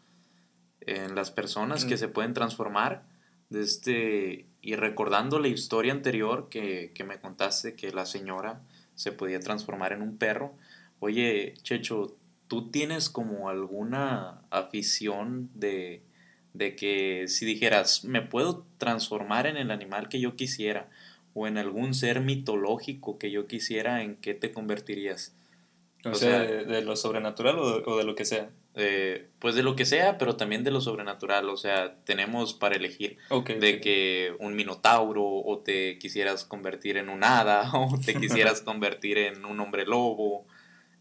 en 0.81 1.17
las 1.17 1.33
personas 1.33 1.85
que 1.85 1.97
mm. 1.97 1.99
se 1.99 2.07
pueden 2.07 2.35
transformar. 2.35 3.03
Este, 3.51 4.47
y 4.63 4.77
recordando 4.77 5.41
la 5.41 5.49
historia 5.49 5.93
anterior 5.93 6.49
que, 6.49 6.93
me 7.05 7.19
contaste 7.19 7.75
que 7.75 7.91
la 7.91 8.07
señora 8.07 8.63
se 8.95 9.11
podía 9.11 9.41
transformar 9.41 9.93
en 9.93 10.03
un 10.03 10.19
perro. 10.19 10.55
Oye, 11.01 11.55
Checho, 11.63 12.17
¿tú 12.47 12.71
tienes 12.71 13.11
como 13.11 13.49
alguna 13.49 14.43
afición 14.51 15.51
de, 15.55 16.05
de 16.55 16.77
que 16.77 17.27
si 17.27 17.45
dijeras, 17.45 18.05
me 18.05 18.23
puedo 18.23 18.65
transformar 18.79 19.49
en 19.49 19.57
el 19.57 19.73
animal 19.73 20.09
que 20.09 20.21
yo 20.21 20.37
quisiera? 20.37 20.89
O 21.37 21.47
en 21.47 21.59
algún 21.59 21.93
ser 21.93 22.23
mitológico 22.23 23.19
que 23.19 23.31
yo 23.31 23.47
quisiera, 23.47 24.03
¿en 24.03 24.17
qué 24.17 24.33
te 24.33 24.53
convertirías? 24.53 25.37
O, 26.03 26.15
sea, 26.15 26.41
de, 26.41 26.81
lo 26.81 26.97
sobrenatural 26.97 27.59
o 27.59 27.97
de, 27.99 28.05
lo 28.05 28.15
que 28.15 28.25
sea. 28.25 28.49
Eh, 28.75 29.29
pues 29.39 29.55
de 29.55 29.63
lo 29.63 29.77
que 29.77 29.85
sea, 29.85 30.17
pero 30.17 30.37
también 30.37 30.65
de 30.65 30.71
lo 30.71 30.81
sobrenatural. 30.81 31.51
O 31.51 31.59
sea, 31.59 31.97
tenemos 32.05 32.55
para 32.55 32.77
elegir 32.77 33.19
de 33.61 33.81
que 33.81 34.35
un 34.39 34.57
minotauro 34.57 35.25
o 35.27 35.59
te 35.59 35.99
quisieras 35.99 36.47
convertir 36.47 36.97
en 36.97 37.11
un 37.11 37.23
hada 37.23 37.71
o 37.75 37.99
te 37.99 38.15
quisieras 38.15 38.61
convertir 38.63 39.19
en 39.19 39.45
un 39.45 39.61
hombre 39.61 39.85
lobo. 39.85 40.47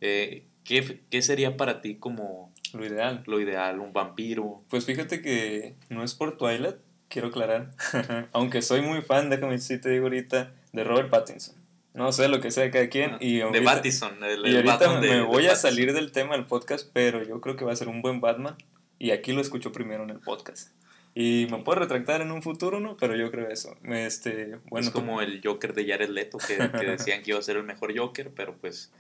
Eh, 0.02 0.48
¿qué, 0.66 1.00
¿Qué 1.10 1.22
sería 1.22 1.56
para 1.56 1.80
ti 1.80 1.96
como... 1.96 2.52
Lo 2.74 2.86
ideal. 2.86 3.24
Lo 3.26 3.40
ideal, 3.40 3.80
un 3.80 3.94
vampiro. 3.94 4.64
Pues 4.70 4.84
fíjate 4.84 5.22
que 5.22 5.76
no 5.88 6.04
es 6.04 6.14
por 6.14 6.36
Twilight, 6.36 6.76
quiero 7.10 7.30
aclarar. 7.30 7.72
Aunque 8.34 8.62
soy 8.62 8.82
muy 8.82 9.02
fan, 9.02 9.30
déjame 9.30 9.58
si 9.60 9.80
te 9.80 9.90
digo 9.90 10.06
ahorita, 10.06 10.52
de 10.74 10.84
Robert 10.84 11.10
Pattinson. 11.10 11.56
No 11.94 12.12
sé 12.12 12.28
lo 12.28 12.42
que 12.42 12.52
sea 12.52 12.64
de 12.64 12.72
cada 12.72 12.90
quien. 12.90 13.16
Y 13.22 13.38
de 13.38 13.62
Pattinson. 13.62 14.22
El, 14.24 14.46
y 14.46 14.56
ahorita 14.58 15.00
me 15.00 15.22
voy 15.22 15.48
a 15.48 15.56
salir 15.56 15.94
del 15.94 16.12
tema 16.12 16.36
del 16.36 16.46
podcast, 16.46 16.90
pero 16.92 17.24
yo 17.24 17.40
creo 17.40 17.56
que 17.56 17.64
va 17.64 17.72
a 17.72 17.76
ser 17.76 17.88
un 17.88 18.02
buen 18.02 18.20
Batman. 18.20 18.58
Y 19.00 19.12
aquí 19.12 19.32
lo 19.32 19.42
escucho 19.42 19.72
primero 19.72 20.04
en 20.04 20.10
el 20.10 20.20
podcast. 20.20 20.72
Y 21.18 21.48
me 21.50 21.60
puedo 21.60 21.80
retractar 21.80 22.20
en 22.20 22.32
un 22.32 22.42
futuro, 22.42 22.82
¿no? 22.82 22.98
Pero 22.98 23.16
yo 23.16 23.32
creo 23.32 23.48
eso. 23.48 23.78
Este, 23.86 24.58
bueno, 24.66 24.86
es 24.86 24.92
como 24.92 25.22
el 25.22 25.40
Joker 25.42 25.74
de 25.74 25.88
Jared 25.88 26.10
Leto, 26.10 26.38
que, 26.38 26.58
decían 26.86 27.24
que 27.24 27.32
iba 27.32 27.40
a 27.40 27.42
ser 27.42 27.56
el 27.56 27.64
mejor 27.64 27.98
Joker, 27.98 28.32
pero 28.36 28.58
pues, 28.58 28.92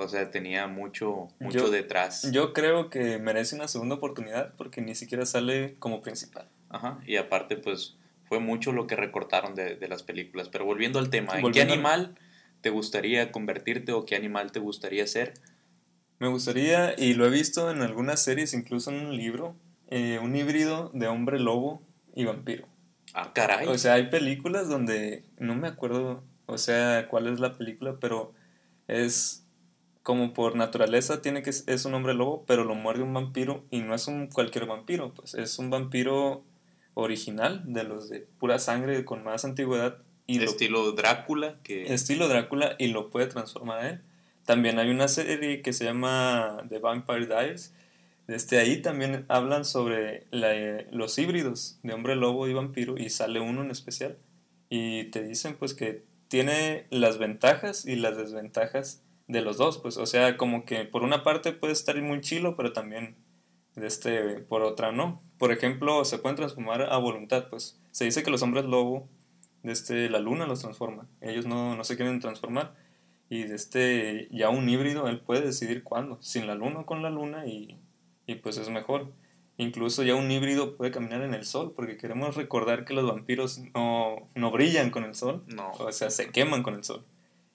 o 0.00 0.08
sea, 0.08 0.30
tenía 0.30 0.66
mucho, 0.66 1.28
mucho 1.38 1.70
detrás. 1.70 2.30
Yo 2.32 2.52
creo 2.52 2.90
que 2.90 3.18
merece 3.18 3.54
una 3.54 3.68
segunda 3.68 3.96
oportunidad 3.96 4.54
porque 4.56 4.80
ni 4.80 4.94
siquiera 4.94 5.26
sale 5.26 5.74
como 5.78 6.00
principal. 6.00 6.48
Ajá, 6.68 7.00
y 7.06 7.16
aparte, 7.16 7.56
pues, 7.56 7.96
fue 8.24 8.38
mucho 8.38 8.72
lo 8.72 8.86
que 8.86 8.96
recortaron 8.96 9.54
de, 9.54 9.76
de 9.76 9.88
las 9.88 10.02
películas. 10.02 10.48
Pero 10.48 10.64
volviendo 10.64 10.98
al 10.98 11.10
tema, 11.10 11.38
¿en 11.38 11.52
qué 11.52 11.62
animal 11.62 12.16
te 12.60 12.70
gustaría 12.70 13.32
convertirte 13.32 13.92
o 13.92 14.04
qué 14.04 14.16
animal 14.16 14.52
te 14.52 14.60
gustaría 14.60 15.06
ser? 15.06 15.34
Me 16.20 16.28
gustaría, 16.28 16.94
y 16.98 17.14
lo 17.14 17.26
he 17.26 17.30
visto 17.30 17.70
en 17.70 17.80
algunas 17.80 18.22
series, 18.22 18.52
incluso 18.52 18.90
en 18.90 19.06
un 19.06 19.16
libro, 19.16 19.56
eh, 19.88 20.18
un 20.22 20.36
híbrido 20.36 20.90
de 20.92 21.08
hombre 21.08 21.38
lobo 21.38 21.82
y 22.14 22.24
vampiro. 22.24 22.66
Ah, 23.14 23.32
caray. 23.32 23.66
O 23.66 23.78
sea, 23.78 23.94
hay 23.94 24.10
películas 24.10 24.68
donde, 24.68 25.24
no 25.38 25.54
me 25.54 25.66
acuerdo, 25.66 26.22
o 26.46 26.58
sea, 26.58 27.08
cuál 27.08 27.26
es 27.26 27.40
la 27.40 27.56
película, 27.56 27.96
pero 28.00 28.34
es 28.86 29.39
como 30.10 30.34
por 30.34 30.56
naturaleza 30.56 31.22
tiene 31.22 31.40
que 31.44 31.50
es 31.50 31.84
un 31.84 31.94
hombre 31.94 32.14
lobo, 32.14 32.42
pero 32.44 32.64
lo 32.64 32.74
muerde 32.74 33.04
un 33.04 33.14
vampiro 33.14 33.62
y 33.70 33.78
no 33.78 33.94
es 33.94 34.08
un 34.08 34.26
cualquier 34.26 34.66
vampiro, 34.66 35.14
pues 35.14 35.34
es 35.34 35.56
un 35.60 35.70
vampiro 35.70 36.42
original 36.94 37.62
de 37.72 37.84
los 37.84 38.10
de 38.10 38.26
pura 38.40 38.58
sangre 38.58 39.04
con 39.04 39.22
más 39.22 39.44
antigüedad 39.44 39.98
estilo 40.26 40.90
Drácula. 40.90 41.60
Que... 41.62 41.94
Estilo 41.94 42.26
Drácula 42.26 42.74
y 42.76 42.88
lo 42.88 43.08
puede 43.08 43.28
transformar 43.28 43.84
él. 43.84 44.00
También 44.44 44.80
hay 44.80 44.90
una 44.90 45.06
serie 45.06 45.62
que 45.62 45.72
se 45.72 45.84
llama 45.84 46.58
The 46.68 46.80
Vampire 46.80 47.26
Diaries. 47.26 47.72
Desde 48.26 48.58
ahí 48.58 48.82
también 48.82 49.26
hablan 49.28 49.64
sobre 49.64 50.26
los 50.90 51.16
híbridos 51.18 51.78
de 51.84 51.94
hombre 51.94 52.16
lobo 52.16 52.48
y 52.48 52.52
vampiro 52.52 52.98
y 52.98 53.10
sale 53.10 53.38
uno 53.38 53.62
en 53.62 53.70
especial. 53.70 54.18
Y 54.70 55.04
te 55.04 55.22
dicen 55.22 55.54
pues 55.56 55.72
que 55.72 56.02
tiene 56.26 56.88
las 56.90 57.18
ventajas 57.18 57.86
y 57.86 57.94
las 57.94 58.16
desventajas 58.16 59.04
de 59.30 59.42
los 59.42 59.56
dos. 59.56 59.78
Pues 59.78 59.96
o 59.96 60.06
sea, 60.06 60.36
como 60.36 60.64
que 60.64 60.84
por 60.84 61.02
una 61.02 61.22
parte 61.22 61.52
puede 61.52 61.72
estar 61.72 62.00
muy 62.02 62.20
chilo, 62.20 62.56
pero 62.56 62.72
también 62.72 63.16
este, 63.76 64.40
por 64.40 64.62
otra 64.62 64.92
no. 64.92 65.22
Por 65.38 65.52
ejemplo, 65.52 66.04
se 66.04 66.18
pueden 66.18 66.36
transformar 66.36 66.82
a 66.82 66.98
voluntad. 66.98 67.48
Pues 67.48 67.80
se 67.90 68.04
dice 68.04 68.22
que 68.22 68.30
los 68.30 68.42
hombres 68.42 68.64
lobo 68.64 69.08
este 69.62 70.08
la 70.08 70.18
luna 70.18 70.46
los 70.46 70.60
transforma. 70.60 71.06
Ellos 71.20 71.46
no, 71.46 71.76
no 71.76 71.84
se 71.84 71.96
quieren 71.96 72.20
transformar. 72.20 72.74
Y 73.28 73.42
este 73.42 74.28
ya 74.32 74.50
un 74.50 74.68
híbrido, 74.68 75.06
él 75.08 75.20
puede 75.20 75.42
decidir 75.42 75.84
cuándo, 75.84 76.20
sin 76.20 76.46
la 76.46 76.54
luna 76.54 76.80
o 76.80 76.86
con 76.86 77.02
la 77.02 77.10
luna, 77.10 77.46
y, 77.46 77.78
y 78.26 78.36
pues 78.36 78.56
es 78.58 78.68
mejor. 78.70 79.12
Incluso 79.56 80.02
ya 80.02 80.14
un 80.14 80.30
híbrido 80.30 80.76
puede 80.76 80.90
caminar 80.90 81.22
en 81.22 81.34
el 81.34 81.44
sol, 81.44 81.72
porque 81.76 81.96
queremos 81.96 82.34
recordar 82.34 82.84
que 82.84 82.94
los 82.94 83.06
vampiros 83.06 83.60
no, 83.74 84.28
no 84.34 84.50
brillan 84.50 84.90
con 84.90 85.04
el 85.04 85.14
sol, 85.14 85.44
no. 85.46 85.70
o 85.72 85.92
sea, 85.92 86.10
se 86.10 86.30
queman 86.30 86.62
con 86.62 86.74
el 86.74 86.82
sol. 86.82 87.04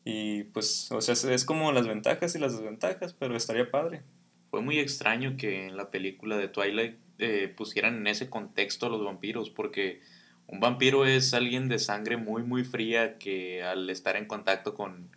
Y 0.08 0.44
pues, 0.44 0.92
o 0.92 1.02
sea, 1.02 1.16
es 1.34 1.46
como 1.46 1.72
las 1.72 1.88
ventajas 1.88 2.36
y 2.36 2.40
las 2.40 2.54
desventajas, 2.54 3.14
pero 3.14 3.36
estaría 3.36 3.72
padre. 3.72 4.04
Fue 4.52 4.62
muy 4.62 4.80
extraño 4.80 5.36
que 5.36 5.66
en 5.66 5.76
la 5.76 5.90
película 5.90 6.38
de 6.38 6.48
Twilight 6.48 6.98
eh, 7.18 7.52
pusieran 7.58 7.98
en 7.98 8.08
ese 8.08 8.30
contexto 8.30 8.86
a 8.86 8.90
los 8.90 9.04
vampiros, 9.04 9.50
porque 9.50 10.02
un 10.46 10.60
vampiro 10.60 11.08
es 11.08 11.34
alguien 11.34 11.68
de 11.70 11.80
sangre 11.80 12.18
muy, 12.18 12.44
muy 12.44 12.64
fría 12.64 13.18
que 13.18 13.64
al 13.64 13.90
estar 13.90 14.16
en 14.16 14.28
contacto 14.28 14.76
con, 14.76 15.10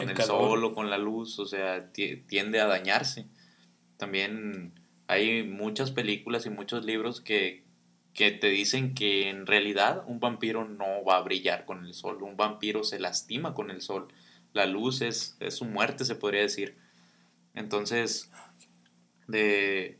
el, 0.00 0.16
sol 0.16 0.64
o 0.64 0.74
con 0.74 0.90
la 0.90 0.98
luz, 0.98 1.38
o 1.38 1.46
sea, 1.46 1.92
tiende 1.92 2.60
a 2.60 2.66
dañarse. 2.66 3.26
También 3.96 4.72
hay 5.06 5.44
muchas 5.44 5.92
películas 5.92 6.46
y 6.46 6.50
muchos 6.50 6.84
libros 6.84 7.20
que, 7.20 7.62
que 8.12 8.32
te 8.32 8.48
dicen 8.48 8.94
que 8.94 9.28
en 9.28 9.46
realidad 9.46 10.02
un 10.08 10.18
vampiro 10.18 10.66
no 10.66 11.04
va 11.04 11.18
a 11.18 11.22
brillar 11.22 11.64
con 11.64 11.84
el 11.84 11.94
sol, 11.94 12.24
un 12.24 12.36
vampiro 12.36 12.82
se 12.82 12.98
lastima 12.98 13.54
con 13.54 13.70
el 13.70 13.80
sol, 13.80 14.08
la 14.52 14.66
luz 14.66 15.02
es, 15.02 15.36
su 15.50 15.64
muerte, 15.64 16.04
se 16.04 16.14
podría 16.14 16.42
decir. 16.42 16.76
Entonces, 17.54 18.30
de, 19.28 19.98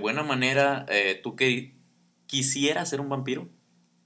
buena 0.00 0.22
manera, 0.22 0.86
eh, 0.88 1.20
¿tú 1.22 1.36
que 1.36 1.74
quisieras 2.26 2.88
ser 2.88 3.00
un 3.00 3.08
vampiro? 3.08 3.48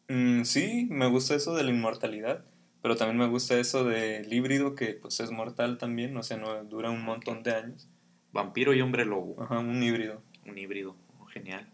Mm, 0.08 0.44
sí, 0.44 0.86
me 0.90 1.08
gusta 1.08 1.34
eso 1.34 1.54
de 1.54 1.64
la 1.64 1.70
inmortalidad, 1.70 2.44
pero 2.82 2.96
también 2.96 3.18
me 3.18 3.28
gusta 3.28 3.58
eso 3.58 3.84
del 3.84 4.32
híbrido 4.32 4.74
que 4.74 4.94
pues 4.94 5.20
es 5.20 5.30
mortal 5.30 5.78
también, 5.78 6.16
o 6.16 6.22
sea, 6.22 6.36
no 6.36 6.64
dura 6.64 6.90
un 6.90 7.02
montón 7.02 7.42
de 7.42 7.54
años. 7.54 7.88
Vampiro 8.32 8.74
y 8.74 8.80
hombre 8.80 9.04
lobo. 9.04 9.42
Ajá, 9.42 9.58
un 9.58 9.82
híbrido. 9.82 10.22
Un 10.46 10.58
híbrido, 10.58 10.96
oh, 11.18 11.26
genial. 11.26 11.68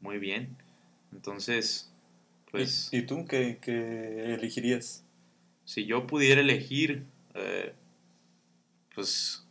Muy 0.00 0.18
bien. 0.18 0.56
Entonces, 1.12 1.92
pues... 2.50 2.88
¿Y, 2.92 3.02
tú 3.02 3.24
qué, 3.24 3.58
elegirías? 4.34 5.04
Si 5.64 5.86
yo 5.86 6.06
pudiera 6.06 6.40
elegir, 6.40 7.04
eh, 7.34 7.74
pues 8.94 9.46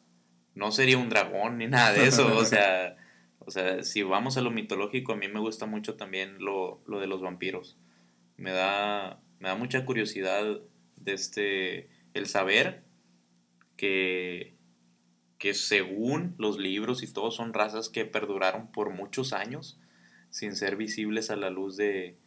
no 0.56 0.72
sería 0.72 0.98
un 0.98 1.10
dragón 1.10 1.58
ni 1.58 1.68
nada 1.68 1.94
de 1.94 2.08
eso, 2.08 2.36
o 2.38 2.46
sea... 2.46 2.98
O 3.46 3.52
sea, 3.52 3.84
si 3.84 4.04
vamos 4.04 4.38
a 4.38 4.42
lo 4.42 4.52
mitológico, 4.52 5.12
a 5.12 5.18
mí 5.18 5.28
me 5.28 5.42
gusta 5.42 5.66
mucho 5.66 5.96
también 5.96 6.38
lo, 6.40 6.82
lo 6.88 7.02
de 7.02 7.08
los 7.08 7.22
vampiros. 7.22 7.78
Me 8.38 8.52
da, 8.52 9.20
me 9.40 9.50
da 9.50 9.56
mucha 9.56 9.84
curiosidad 9.84 10.62
de 10.96 11.12
este, 11.12 11.90
el 12.14 12.28
saber 12.28 12.84
que, 13.76 14.56
que 15.40 15.54
según 15.54 16.36
los 16.38 16.58
libros 16.58 17.04
y 17.04 17.12
todo 17.12 17.32
son 17.32 17.54
razas 17.54 17.90
que 17.90 18.06
perduraron 18.06 18.72
por 18.72 18.92
muchos 18.92 19.34
años 19.34 19.78
sin 20.30 20.56
ser 20.56 20.78
visibles 20.78 21.30
a 21.30 21.36
la 21.36 21.50
luz 21.50 21.76
de, 21.76 22.18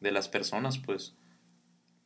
de 0.00 0.10
las 0.10 0.28
personas, 0.28 0.78
pues 0.78 1.14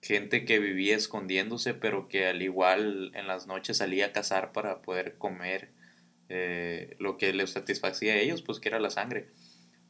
gente 0.00 0.44
que 0.44 0.58
vivía 0.58 0.96
escondiéndose, 0.96 1.74
pero 1.74 2.08
que 2.08 2.26
al 2.26 2.42
igual 2.42 3.12
en 3.14 3.26
las 3.26 3.46
noches 3.46 3.78
salía 3.78 4.06
a 4.06 4.12
cazar 4.12 4.52
para 4.52 4.82
poder 4.82 5.18
comer 5.18 5.72
eh, 6.28 6.96
lo 6.98 7.16
que 7.16 7.32
les 7.32 7.50
satisfacía 7.50 8.14
a 8.14 8.18
ellos, 8.18 8.42
pues 8.42 8.60
que 8.60 8.68
era 8.68 8.80
la 8.80 8.90
sangre. 8.90 9.28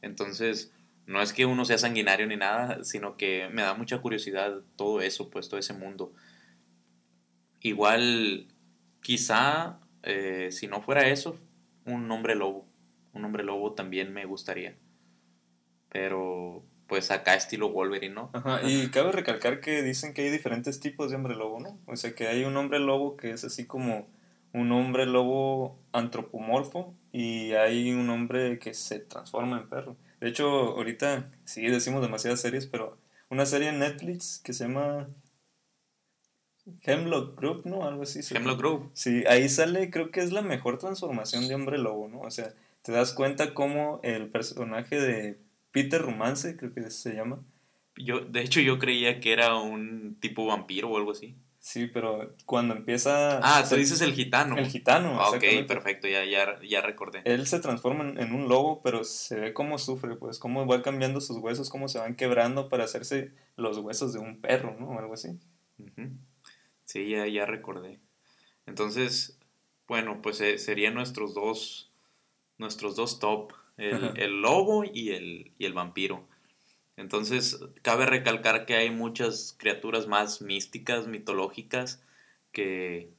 Entonces, 0.01 0.71
no 1.05 1.21
es 1.21 1.33
que 1.33 1.45
uno 1.45 1.65
sea 1.65 1.77
sanguinario 1.77 2.27
ni 2.27 2.37
nada, 2.37 2.83
sino 2.83 3.17
que 3.17 3.49
me 3.51 3.61
da 3.61 3.73
mucha 3.73 3.99
curiosidad 3.99 4.61
todo 4.75 5.01
eso, 5.01 5.29
pues 5.29 5.49
todo 5.49 5.59
ese 5.59 5.73
mundo. 5.73 6.13
Igual, 7.61 8.47
quizá, 9.01 9.79
eh, 10.03 10.49
si 10.51 10.67
no 10.67 10.81
fuera 10.81 11.07
eso, 11.09 11.37
un 11.85 12.09
hombre 12.11 12.35
lobo. 12.35 12.67
Un 13.13 13.25
hombre 13.25 13.43
lobo 13.43 13.73
también 13.73 14.13
me 14.13 14.25
gustaría. 14.25 14.77
Pero, 15.89 16.63
pues 16.89 17.11
acá 17.11 17.35
estilo 17.35 17.69
Wolverine, 17.69 18.15
¿no? 18.15 18.31
Ajá, 18.33 18.61
y 18.67 18.89
cabe 18.89 19.11
recalcar 19.11 19.61
que 19.61 19.83
dicen 19.83 20.13
que 20.13 20.23
hay 20.23 20.31
diferentes 20.31 20.79
tipos 20.79 21.09
de 21.09 21.15
hombre 21.15 21.35
lobo, 21.35 21.59
¿no? 21.59 21.77
O 21.85 21.95
sea, 21.95 22.13
que 22.13 22.27
hay 22.27 22.43
un 22.43 22.57
hombre 22.57 22.79
lobo 22.79 23.15
que 23.15 23.31
es 23.31 23.45
así 23.45 23.65
como 23.65 24.07
un 24.51 24.71
hombre 24.71 25.05
lobo 25.05 25.79
antropomorfo 25.93 26.93
y 27.13 27.53
hay 27.53 27.93
un 27.93 28.09
hombre 28.09 28.57
que 28.59 28.73
se 28.73 28.99
transforma 28.99 29.59
en 29.59 29.69
perro. 29.69 29.95
De 30.19 30.27
hecho, 30.27 30.49
ahorita 30.49 31.29
sí 31.45 31.65
decimos 31.67 32.01
demasiadas 32.01 32.41
series, 32.41 32.65
pero 32.65 32.97
una 33.29 33.45
serie 33.45 33.69
en 33.69 33.79
Netflix 33.79 34.41
que 34.43 34.53
se 34.53 34.65
llama 34.65 35.07
Hemlock 36.81 37.39
Group, 37.39 37.61
¿no? 37.65 37.87
Algo 37.87 38.03
así. 38.03 38.21
Hemlock 38.35 38.57
Group. 38.57 38.91
Sí, 38.93 39.23
ahí 39.27 39.47
sale, 39.47 39.91
creo 39.91 40.11
que 40.11 40.21
es 40.21 40.31
la 40.31 40.41
mejor 40.41 40.79
transformación 40.79 41.47
de 41.47 41.55
hombre 41.55 41.77
lobo, 41.77 42.07
¿no? 42.09 42.21
O 42.21 42.31
sea, 42.31 42.53
te 42.81 42.91
das 42.91 43.13
cuenta 43.13 43.53
cómo 43.53 43.99
el 44.03 44.29
personaje 44.29 44.99
de 44.99 45.39
Peter 45.71 46.01
Romance, 46.01 46.55
creo 46.57 46.73
que 46.73 46.89
se 46.89 47.13
llama. 47.13 47.39
Yo, 47.95 48.21
de 48.21 48.41
hecho, 48.41 48.61
yo 48.61 48.79
creía 48.79 49.19
que 49.19 49.33
era 49.33 49.55
un 49.55 50.17
tipo 50.19 50.45
vampiro 50.45 50.89
o 50.89 50.97
algo 50.97 51.11
así. 51.11 51.35
Sí, 51.59 51.87
pero 51.87 52.33
cuando 52.45 52.73
empieza... 52.73 53.39
Ah, 53.43 53.65
tú 53.67 53.75
dices 53.75 53.99
el 54.01 54.13
gitano. 54.13 54.57
El 54.57 54.67
gitano. 54.67 55.19
Ah, 55.21 55.29
ok, 55.29 55.67
perfecto, 55.67 56.07
ya, 56.07 56.23
ya, 56.23 56.57
ya 56.61 56.81
recordé. 56.81 57.21
Él 57.25 57.45
se 57.47 57.59
transforma 57.59 58.13
en, 58.17 58.33
un 58.33 58.47
lobo, 58.47 58.81
pero 58.81 59.03
se 59.03 59.37
ve 59.37 59.53
cómo 59.53 59.77
sufre, 59.77 60.15
pues 60.15 60.39
cómo 60.39 60.65
va 60.65 60.81
cambiando 60.81 61.19
sus 61.19 61.37
huesos, 61.37 61.69
cómo 61.69 61.89
se 61.89 61.99
van 61.99 62.15
quebrando 62.15 62.69
para 62.69 62.85
hacerse 62.85 63.33
los 63.57 63.77
huesos 63.79 64.13
de 64.13 64.19
un 64.19 64.39
perro, 64.39 64.77
¿no? 64.79 64.91
O 64.91 64.99
algo 64.99 65.13
así. 65.13 65.37
Sí, 66.85 67.09
ya, 67.09 67.27
ya 67.27 67.45
recordé. 67.45 67.99
Entonces, 68.65 69.37
Bueno, 69.87 70.21
pues 70.21 70.39
eh, 70.39 70.59
serían 70.59 70.93
nuestros 70.93 71.33
dos, 71.33 71.91
nuestros 72.57 72.95
dos 72.95 73.19
top, 73.19 73.53
el, 73.79 74.41
lobo 74.41 74.83
y 74.83 75.11
el, 75.11 75.51
y 75.57 75.65
el 75.65 75.73
vampiro. 75.73 76.27
Entonces, 76.97 77.59
cabe 77.81 78.05
recalcar 78.05 78.65
que 78.65 78.75
hay 78.75 78.89
muchas 78.89 79.55
criaturas 79.57 80.07
más 80.07 80.41
místicas, 80.41 81.07
mitológicas, 81.07 82.03
que, 82.51 83.09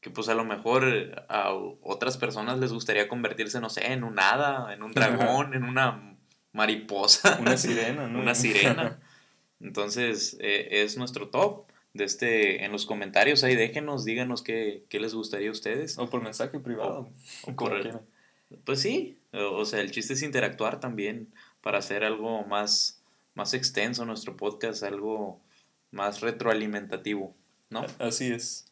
que 0.00 0.10
pues 0.10 0.28
a 0.28 0.34
lo 0.34 0.44
mejor 0.44 1.24
a 1.28 1.52
otras 1.52 2.16
personas 2.16 2.58
les 2.58 2.72
gustaría 2.72 3.08
convertirse, 3.08 3.60
no 3.60 3.70
sé, 3.70 3.92
en 3.92 4.02
un 4.02 4.18
hada, 4.18 4.74
en 4.74 4.82
un 4.82 4.92
dragón, 4.92 5.54
en 5.54 5.62
una 5.62 6.16
mariposa. 6.52 7.38
Una 7.40 7.56
sirena, 7.56 8.08
¿no? 8.08 8.20
Una 8.20 8.34
sirena. 8.34 8.98
Entonces, 9.60 10.36
eh, 10.40 10.82
es 10.82 10.96
nuestro 10.96 11.28
top. 11.28 11.66
De 11.94 12.04
este, 12.04 12.64
en 12.64 12.72
los 12.72 12.86
comentarios 12.86 13.44
ahí 13.44 13.54
déjenos, 13.54 14.06
díganos 14.06 14.42
qué, 14.42 14.84
qué 14.88 14.98
les 14.98 15.14
gustaría 15.14 15.50
a 15.50 15.52
ustedes. 15.52 15.98
O 15.98 16.08
por 16.08 16.22
mensaje 16.22 16.58
privado. 16.58 17.10
O, 17.44 17.52
o 17.52 18.00
Pues 18.64 18.80
sí, 18.80 19.18
o, 19.32 19.64
sea, 19.64 19.80
el 19.80 19.90
chiste 19.90 20.14
es 20.14 20.22
interactuar 20.22 20.80
también 20.80 21.28
para 21.62 21.78
hacer 21.78 22.04
algo 22.04 22.44
más, 22.44 23.02
más 23.34 23.54
extenso 23.54 24.04
nuestro 24.04 24.36
podcast, 24.36 24.82
algo 24.82 25.40
más 25.90 26.20
retroalimentativo, 26.20 27.34
¿no? 27.70 27.84
Así 27.98 28.32
es. 28.32 28.66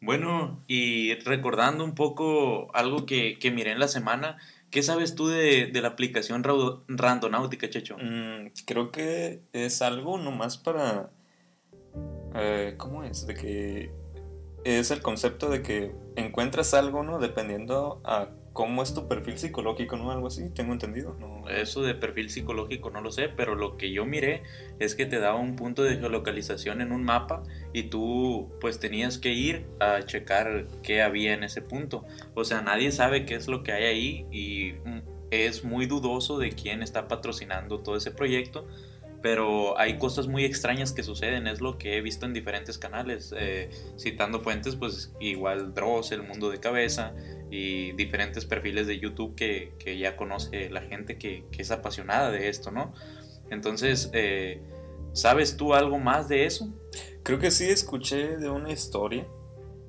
Bueno, 0.00 0.62
y 0.66 1.14
recordando 1.20 1.84
un 1.84 1.94
poco 1.94 2.74
algo 2.74 3.06
que, 3.06 3.38
que 3.38 3.50
miré 3.50 3.72
en 3.72 3.78
la 3.78 3.88
semana, 3.88 4.38
¿qué 4.70 4.82
sabes 4.82 5.14
tú 5.14 5.28
de, 5.28 5.66
de 5.66 5.80
la 5.80 5.88
aplicación 5.88 6.44
Randonáutica, 6.88 7.70
Checho? 7.70 7.96
Mm, 7.98 8.48
creo 8.66 8.92
que 8.92 9.42
es 9.52 9.82
algo 9.82 10.18
nomás 10.18 10.58
para... 10.58 11.10
Eh, 12.34 12.74
¿Cómo 12.76 13.02
es? 13.04 13.26
De 13.26 13.34
que 13.34 13.90
es 14.64 14.90
el 14.90 15.00
concepto 15.00 15.48
de 15.48 15.62
que 15.62 15.94
encuentras 16.16 16.74
algo, 16.74 17.02
¿no? 17.02 17.18
Dependiendo 17.18 18.00
a 18.04 18.30
cómo 18.56 18.82
es 18.82 18.94
tu 18.94 19.06
perfil 19.06 19.36
psicológico, 19.36 19.98
¿no? 19.98 20.10
Algo 20.10 20.28
así, 20.28 20.48
tengo 20.48 20.72
entendido. 20.72 21.14
¿no? 21.20 21.46
Eso 21.50 21.82
de 21.82 21.94
perfil 21.94 22.30
psicológico 22.30 22.88
no 22.88 23.02
lo 23.02 23.12
sé, 23.12 23.28
pero 23.28 23.54
lo 23.54 23.76
que 23.76 23.92
yo 23.92 24.06
miré 24.06 24.44
es 24.78 24.94
que 24.94 25.04
te 25.04 25.20
daba 25.20 25.38
un 25.38 25.56
punto 25.56 25.82
de 25.82 25.98
geolocalización 25.98 26.80
en 26.80 26.90
un 26.90 27.04
mapa 27.04 27.42
y 27.74 27.84
tú 27.84 28.50
pues 28.58 28.80
tenías 28.80 29.18
que 29.18 29.34
ir 29.34 29.66
a 29.78 30.02
checar 30.06 30.68
qué 30.82 31.02
había 31.02 31.34
en 31.34 31.44
ese 31.44 31.60
punto. 31.60 32.06
O 32.34 32.44
sea, 32.44 32.62
nadie 32.62 32.92
sabe 32.92 33.26
qué 33.26 33.34
es 33.34 33.46
lo 33.46 33.62
que 33.62 33.72
hay 33.72 33.84
ahí 33.84 34.26
y 34.32 34.72
mm, 34.88 35.02
es 35.32 35.62
muy 35.62 35.84
dudoso 35.84 36.38
de 36.38 36.52
quién 36.52 36.82
está 36.82 37.08
patrocinando 37.08 37.80
todo 37.80 37.96
ese 37.96 38.10
proyecto 38.10 38.66
pero 39.22 39.76
hay 39.76 39.98
cosas 39.98 40.28
muy 40.28 40.44
extrañas 40.44 40.92
que 40.92 41.02
suceden, 41.02 41.48
es 41.48 41.60
lo 41.60 41.78
que 41.78 41.96
he 41.96 42.00
visto 42.00 42.26
en 42.26 42.32
diferentes 42.32 42.78
canales, 42.78 43.34
eh, 43.36 43.70
citando 43.98 44.40
fuentes, 44.40 44.76
pues 44.76 45.12
igual 45.18 45.74
Dross, 45.74 46.12
El 46.12 46.22
Mundo 46.22 46.48
de 46.48 46.60
Cabeza 46.60 47.12
y 47.50 47.92
diferentes 47.92 48.44
perfiles 48.44 48.86
de 48.86 48.98
YouTube 48.98 49.34
que, 49.34 49.72
que 49.78 49.98
ya 49.98 50.16
conoce 50.16 50.70
la 50.70 50.82
gente 50.82 51.18
que, 51.18 51.44
que, 51.50 51.62
es 51.62 51.70
apasionada 51.70 52.30
de 52.30 52.48
esto, 52.48 52.70
¿no? 52.70 52.92
Entonces, 53.50 54.10
eh, 54.12 54.60
¿sabes 55.12 55.56
tú 55.56 55.74
algo 55.74 55.98
más 55.98 56.28
de 56.28 56.46
eso? 56.46 56.72
Creo 57.22 57.38
que 57.38 57.50
sí 57.50 57.64
escuché 57.64 58.36
de 58.36 58.50
una 58.50 58.72
historia, 58.72 59.26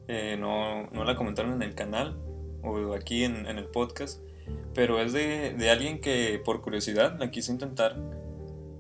eh, 0.08 0.38
no, 0.39 0.89
no, 0.91 1.04
la 1.04 1.15
comentaron 1.15 1.54
en 1.54 1.62
el 1.63 1.76
canal 1.76 2.17
o 2.63 2.93
aquí 2.93 3.24
en, 3.24 3.48
en 3.48 3.58
el 3.58 3.65
podcast, 3.65 4.22
pero 4.74 5.02
es 5.02 5.13
de, 5.13 5.54
de 5.58 5.70
alguien 5.70 6.00
que 6.00 6.39
por 6.43 6.62
curiosidad 6.62 7.17
la 7.20 7.32
quiso 7.32 7.52
intentar 7.52 7.98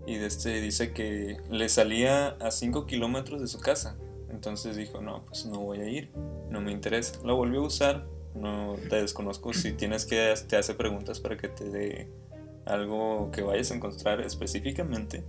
y 0.07 0.15
este 0.15 0.61
dice 0.61 0.93
que 0.93 1.37
le 1.49 1.67
salía 1.67 2.29
a 2.39 2.49
5 2.49 2.85
kilómetros 2.85 3.41
de 3.41 3.47
su 3.47 3.59
casa. 3.59 3.97
Entonces 4.29 4.77
dijo, 4.77 5.01
no, 5.01 5.25
pues 5.25 5.45
no 5.45 5.59
voy 5.59 5.79
a 5.79 5.89
ir, 5.89 6.11
no 6.49 6.61
me 6.61 6.71
interesa. 6.71 7.19
Lo 7.25 7.35
volvió 7.35 7.59
a 7.59 7.63
usar, 7.63 8.07
no 8.35 8.75
te 8.89 8.97
desconozco 8.97 9.53
si 9.53 9.73
tienes 9.73 10.05
que 10.05 10.33
te 10.47 10.57
hace 10.57 10.73
preguntas 10.73 11.19
para 11.19 11.37
que 11.37 11.47
te 11.47 11.69
dé 11.69 12.09
algo 12.65 13.31
que 13.31 13.41
vayas 13.41 13.71
a 13.71 13.75
encontrar 13.75 14.21
específicamente. 14.21 15.23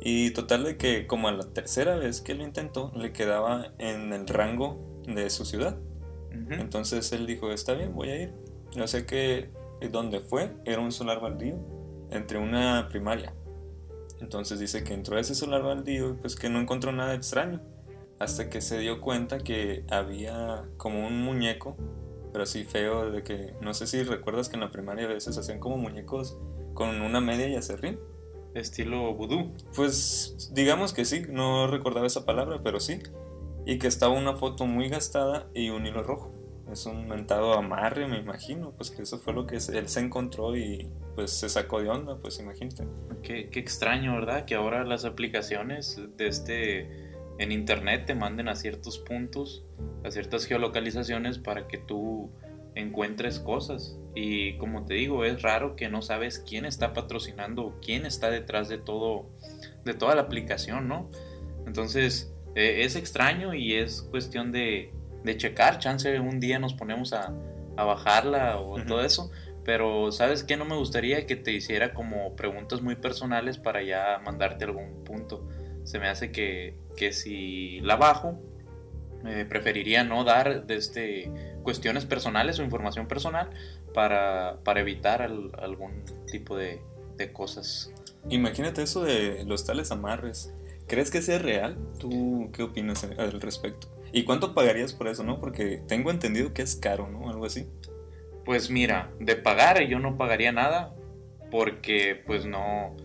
Y 0.00 0.30
total 0.30 0.64
de 0.64 0.76
que 0.76 1.06
como 1.06 1.28
a 1.28 1.32
la 1.32 1.44
tercera 1.44 1.96
vez 1.96 2.20
que 2.20 2.34
lo 2.34 2.44
intentó, 2.44 2.92
le 2.94 3.12
quedaba 3.12 3.72
en 3.78 4.12
el 4.12 4.26
rango 4.26 5.02
de 5.06 5.30
su 5.30 5.44
ciudad. 5.44 5.78
Entonces 6.50 7.10
él 7.12 7.26
dijo, 7.26 7.50
está 7.50 7.72
bien, 7.72 7.94
voy 7.94 8.10
a 8.10 8.22
ir. 8.22 8.34
Yo 8.72 8.86
sé 8.86 9.06
que 9.06 9.50
donde 9.90 10.20
fue 10.20 10.52
era 10.64 10.80
un 10.80 10.92
solar 10.92 11.20
baldío 11.20 11.56
entre 12.10 12.38
una 12.38 12.88
primaria. 12.90 13.32
Entonces 14.20 14.58
dice 14.58 14.84
que 14.84 14.94
entró 14.94 15.16
a 15.16 15.20
ese 15.20 15.34
solar 15.34 15.62
baldío 15.62 16.10
y 16.10 16.12
pues 16.14 16.36
que 16.36 16.48
no 16.48 16.60
encontró 16.60 16.92
nada 16.92 17.14
extraño. 17.14 17.60
Hasta 18.18 18.48
que 18.48 18.60
se 18.60 18.78
dio 18.78 19.00
cuenta 19.00 19.38
que 19.38 19.84
había 19.90 20.64
como 20.76 21.06
un 21.06 21.22
muñeco, 21.22 21.76
pero 22.36 22.44
así 22.44 22.64
feo, 22.64 23.10
de 23.10 23.22
que 23.22 23.54
no 23.62 23.72
sé 23.72 23.86
si 23.86 24.02
recuerdas 24.02 24.50
que 24.50 24.56
en 24.56 24.60
la 24.60 24.70
primaria 24.70 25.06
a 25.06 25.08
veces 25.08 25.38
hacían 25.38 25.58
como 25.58 25.78
muñecos 25.78 26.36
con 26.74 27.00
una 27.00 27.18
media 27.18 27.48
y 27.48 27.56
acerrín. 27.56 27.98
Estilo 28.52 29.14
vudú. 29.14 29.54
Pues 29.74 30.50
digamos 30.52 30.92
que 30.92 31.06
sí, 31.06 31.22
no 31.30 31.66
recordaba 31.66 32.06
esa 32.06 32.26
palabra, 32.26 32.60
pero 32.62 32.78
sí. 32.78 32.98
Y 33.64 33.78
que 33.78 33.86
estaba 33.86 34.12
una 34.12 34.36
foto 34.36 34.66
muy 34.66 34.90
gastada 34.90 35.48
y 35.54 35.70
un 35.70 35.86
hilo 35.86 36.02
rojo 36.02 36.30
es 36.70 36.84
un 36.84 37.08
mentado 37.08 37.54
amarre, 37.54 38.06
me 38.06 38.18
imagino, 38.18 38.72
pues 38.72 38.90
que 38.90 39.00
eso 39.00 39.18
fue 39.18 39.32
lo 39.32 39.46
que 39.46 39.56
él 39.56 39.88
se 39.88 40.00
encontró 40.00 40.54
y 40.56 40.90
pues 41.14 41.30
se 41.30 41.48
sacó 41.48 41.80
de 41.80 41.88
onda, 41.88 42.18
pues 42.18 42.38
imagínate. 42.38 42.84
Qué, 43.22 43.48
qué 43.48 43.60
extraño, 43.60 44.14
¿verdad? 44.14 44.44
Que 44.44 44.56
ahora 44.56 44.84
las 44.84 45.06
aplicaciones 45.06 45.98
de 46.18 46.26
este 46.28 47.05
en 47.38 47.52
internet 47.52 48.06
te 48.06 48.14
manden 48.14 48.48
a 48.48 48.56
ciertos 48.56 48.98
puntos, 48.98 49.64
a 50.04 50.10
ciertas 50.10 50.46
geolocalizaciones 50.46 51.38
para 51.38 51.68
que 51.68 51.78
tú 51.78 52.30
encuentres 52.74 53.40
cosas. 53.40 53.98
Y 54.14 54.56
como 54.58 54.84
te 54.84 54.94
digo, 54.94 55.24
es 55.24 55.42
raro 55.42 55.76
que 55.76 55.88
no 55.88 56.02
sabes 56.02 56.38
quién 56.38 56.64
está 56.64 56.92
patrocinando, 56.92 57.78
quién 57.84 58.06
está 58.06 58.30
detrás 58.30 58.68
de 58.68 58.78
todo, 58.78 59.26
de 59.84 59.94
toda 59.94 60.14
la 60.14 60.22
aplicación, 60.22 60.88
¿no? 60.88 61.10
Entonces, 61.66 62.32
eh, 62.54 62.84
es 62.84 62.96
extraño 62.96 63.54
y 63.54 63.74
es 63.74 64.02
cuestión 64.02 64.52
de, 64.52 64.92
de 65.24 65.36
checar, 65.36 65.78
chance 65.78 66.18
un 66.20 66.40
día 66.40 66.58
nos 66.58 66.74
ponemos 66.74 67.12
a, 67.12 67.34
a 67.76 67.84
bajarla 67.84 68.58
o 68.58 68.82
todo 68.84 69.02
eso. 69.02 69.30
Pero, 69.64 70.12
¿sabes 70.12 70.44
qué? 70.44 70.56
No 70.56 70.64
me 70.64 70.76
gustaría 70.76 71.26
que 71.26 71.34
te 71.34 71.50
hiciera 71.52 71.92
como 71.92 72.36
preguntas 72.36 72.82
muy 72.82 72.94
personales 72.94 73.58
para 73.58 73.82
ya 73.82 74.20
mandarte 74.24 74.64
algún 74.64 75.02
punto. 75.02 75.48
Se 75.86 75.98
me 75.98 76.08
hace 76.08 76.32
que, 76.32 76.76
que 76.96 77.12
si 77.12 77.80
la 77.80 77.96
bajo, 77.96 78.38
eh, 79.26 79.46
preferiría 79.48 80.04
no 80.04 80.24
dar 80.24 80.64
este, 80.68 81.30
cuestiones 81.62 82.04
personales 82.04 82.58
o 82.58 82.64
información 82.64 83.08
personal 83.08 83.50
para, 83.94 84.58
para 84.64 84.80
evitar 84.80 85.22
algún 85.22 86.04
tipo 86.30 86.56
de, 86.56 86.82
de 87.16 87.32
cosas. 87.32 87.92
Imagínate 88.28 88.82
eso 88.82 89.04
de 89.04 89.44
los 89.44 89.64
tales 89.64 89.90
amarres. 89.90 90.52
¿Crees 90.88 91.10
que 91.10 91.22
sea 91.22 91.38
real? 91.38 91.78
¿Tú 91.98 92.50
qué 92.52 92.62
opinas 92.62 93.04
al 93.04 93.40
respecto? 93.40 93.88
¿Y 94.12 94.24
cuánto 94.24 94.54
pagarías 94.54 94.92
por 94.92 95.08
eso, 95.08 95.24
no? 95.24 95.40
Porque 95.40 95.82
tengo 95.86 96.10
entendido 96.10 96.52
que 96.52 96.62
es 96.62 96.76
caro, 96.76 97.08
¿no? 97.08 97.30
Algo 97.30 97.46
así. 97.46 97.68
Pues 98.44 98.70
mira, 98.70 99.10
de 99.18 99.36
pagar 99.36 99.80
yo 99.82 99.98
no 99.98 100.16
pagaría 100.16 100.52
nada 100.52 100.94
porque 101.50 102.22
pues 102.26 102.44
no... 102.44 102.96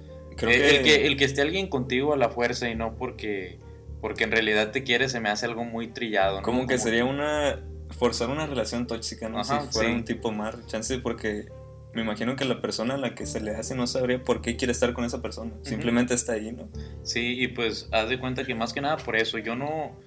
Creo 0.41 0.53
el, 0.53 0.61
que... 0.61 0.77
El, 0.77 0.83
que, 0.83 1.07
el 1.07 1.17
que 1.17 1.25
esté 1.25 1.41
alguien 1.41 1.67
contigo 1.67 2.13
a 2.13 2.17
la 2.17 2.29
fuerza 2.29 2.69
y 2.69 2.75
no 2.75 2.95
porque, 2.95 3.59
porque 4.01 4.23
en 4.23 4.31
realidad 4.31 4.71
te 4.71 4.83
quiere 4.83 5.07
se 5.09 5.19
me 5.19 5.29
hace 5.29 5.45
algo 5.45 5.63
muy 5.63 5.87
trillado. 5.87 6.37
¿no? 6.37 6.43
Como 6.43 6.67
que 6.67 6.77
sería 6.77 7.05
una... 7.05 7.59
forzar 7.91 8.29
una 8.29 8.45
relación 8.47 8.87
tóxica, 8.87 9.29
¿no? 9.29 9.43
si 9.43 9.53
fuera 9.71 9.89
un 9.89 10.03
tipo 10.03 10.31
más 10.31 10.65
chance 10.67 10.97
porque 10.99 11.45
me 11.93 12.01
imagino 12.01 12.35
que 12.35 12.45
la 12.45 12.61
persona 12.61 12.95
a 12.95 12.97
la 12.97 13.15
que 13.15 13.25
se 13.25 13.41
le 13.41 13.51
hace 13.51 13.75
no 13.75 13.85
sabría 13.87 14.23
por 14.23 14.41
qué 14.41 14.55
quiere 14.55 14.71
estar 14.71 14.93
con 14.93 15.03
esa 15.03 15.21
persona. 15.21 15.51
Simplemente 15.63 16.13
está 16.13 16.33
ahí, 16.33 16.51
¿no? 16.51 16.69
Sí, 17.03 17.41
y 17.41 17.49
pues 17.49 17.89
haz 17.91 18.09
de 18.09 18.19
cuenta 18.19 18.45
que 18.45 18.55
más 18.55 18.71
que 18.71 18.81
nada 18.81 18.97
por 18.97 19.15
eso 19.15 19.37
yo 19.37 19.55
no 19.55 19.97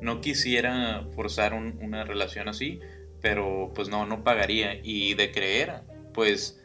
no 0.00 0.20
quisiera 0.20 1.04
forzar 1.14 1.54
una 1.54 2.04
relación 2.04 2.48
así, 2.48 2.80
pero 3.20 3.70
pues 3.74 3.88
no, 3.88 4.04
no 4.04 4.24
pagaría. 4.24 4.78
Y 4.82 5.14
de 5.14 5.30
creer, 5.30 5.82
pues, 6.12 6.60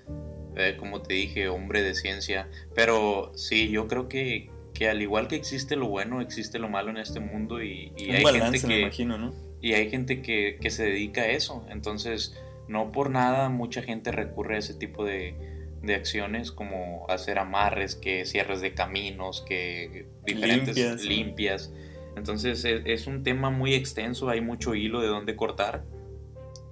eh, 0.58 0.76
como 0.78 1.02
te 1.02 1.14
dije, 1.14 1.48
hombre 1.50 1.82
de 1.82 1.96
ciencia. 1.96 2.50
Pero 2.76 3.32
sí, 3.36 3.70
yo 3.70 3.88
creo 3.88 4.10
que, 4.10 4.50
que, 4.74 4.90
al 4.90 5.02
igual 5.02 5.28
que 5.28 5.36
existe 5.36 5.76
lo 5.76 5.88
bueno, 5.88 6.22
existe 6.22 6.60
lo 6.60 6.70
malo 6.70 6.90
en 6.90 6.98
este 6.98 7.20
mundo 7.20 7.64
y, 7.64 7.94
hay 7.98 8.24
gente 8.26 8.62
que... 8.62 8.82
imagino, 8.82 9.18
¿no? 9.18 9.34
Y 9.62 9.74
hay 9.74 9.90
gente 9.90 10.22
que, 10.22 10.58
que 10.62 10.70
se 10.70 10.84
dedica 10.86 11.22
a 11.22 11.28
eso. 11.28 11.66
Entonces, 11.70 12.38
no 12.68 12.92
por 12.92 13.10
nada 13.10 13.50
mucha 13.50 13.82
gente 13.82 14.12
recurre 14.12 14.56
a 14.56 14.60
ese 14.60 14.74
tipo 14.74 15.06
de, 15.06 15.36
de 15.82 15.96
acciones 15.96 16.52
como 16.52 17.06
hacer 17.10 17.40
amarres, 17.40 17.96
que 17.96 18.26
cierres 18.26 18.62
de 18.62 18.74
caminos, 18.74 19.44
que 19.48 20.08
diferentes 20.26 21.06
limpias. 21.06 21.72
Entonces 22.16 22.64
e, 22.66 22.82
es, 22.86 23.08
un 23.08 23.24
tema 23.24 23.50
muy 23.50 23.74
extenso, 23.74 24.30
hay 24.30 24.42
mucho 24.42 24.76
hilo 24.76 25.02
de 25.02 25.08
dónde 25.08 25.36
cortar. 25.36 25.84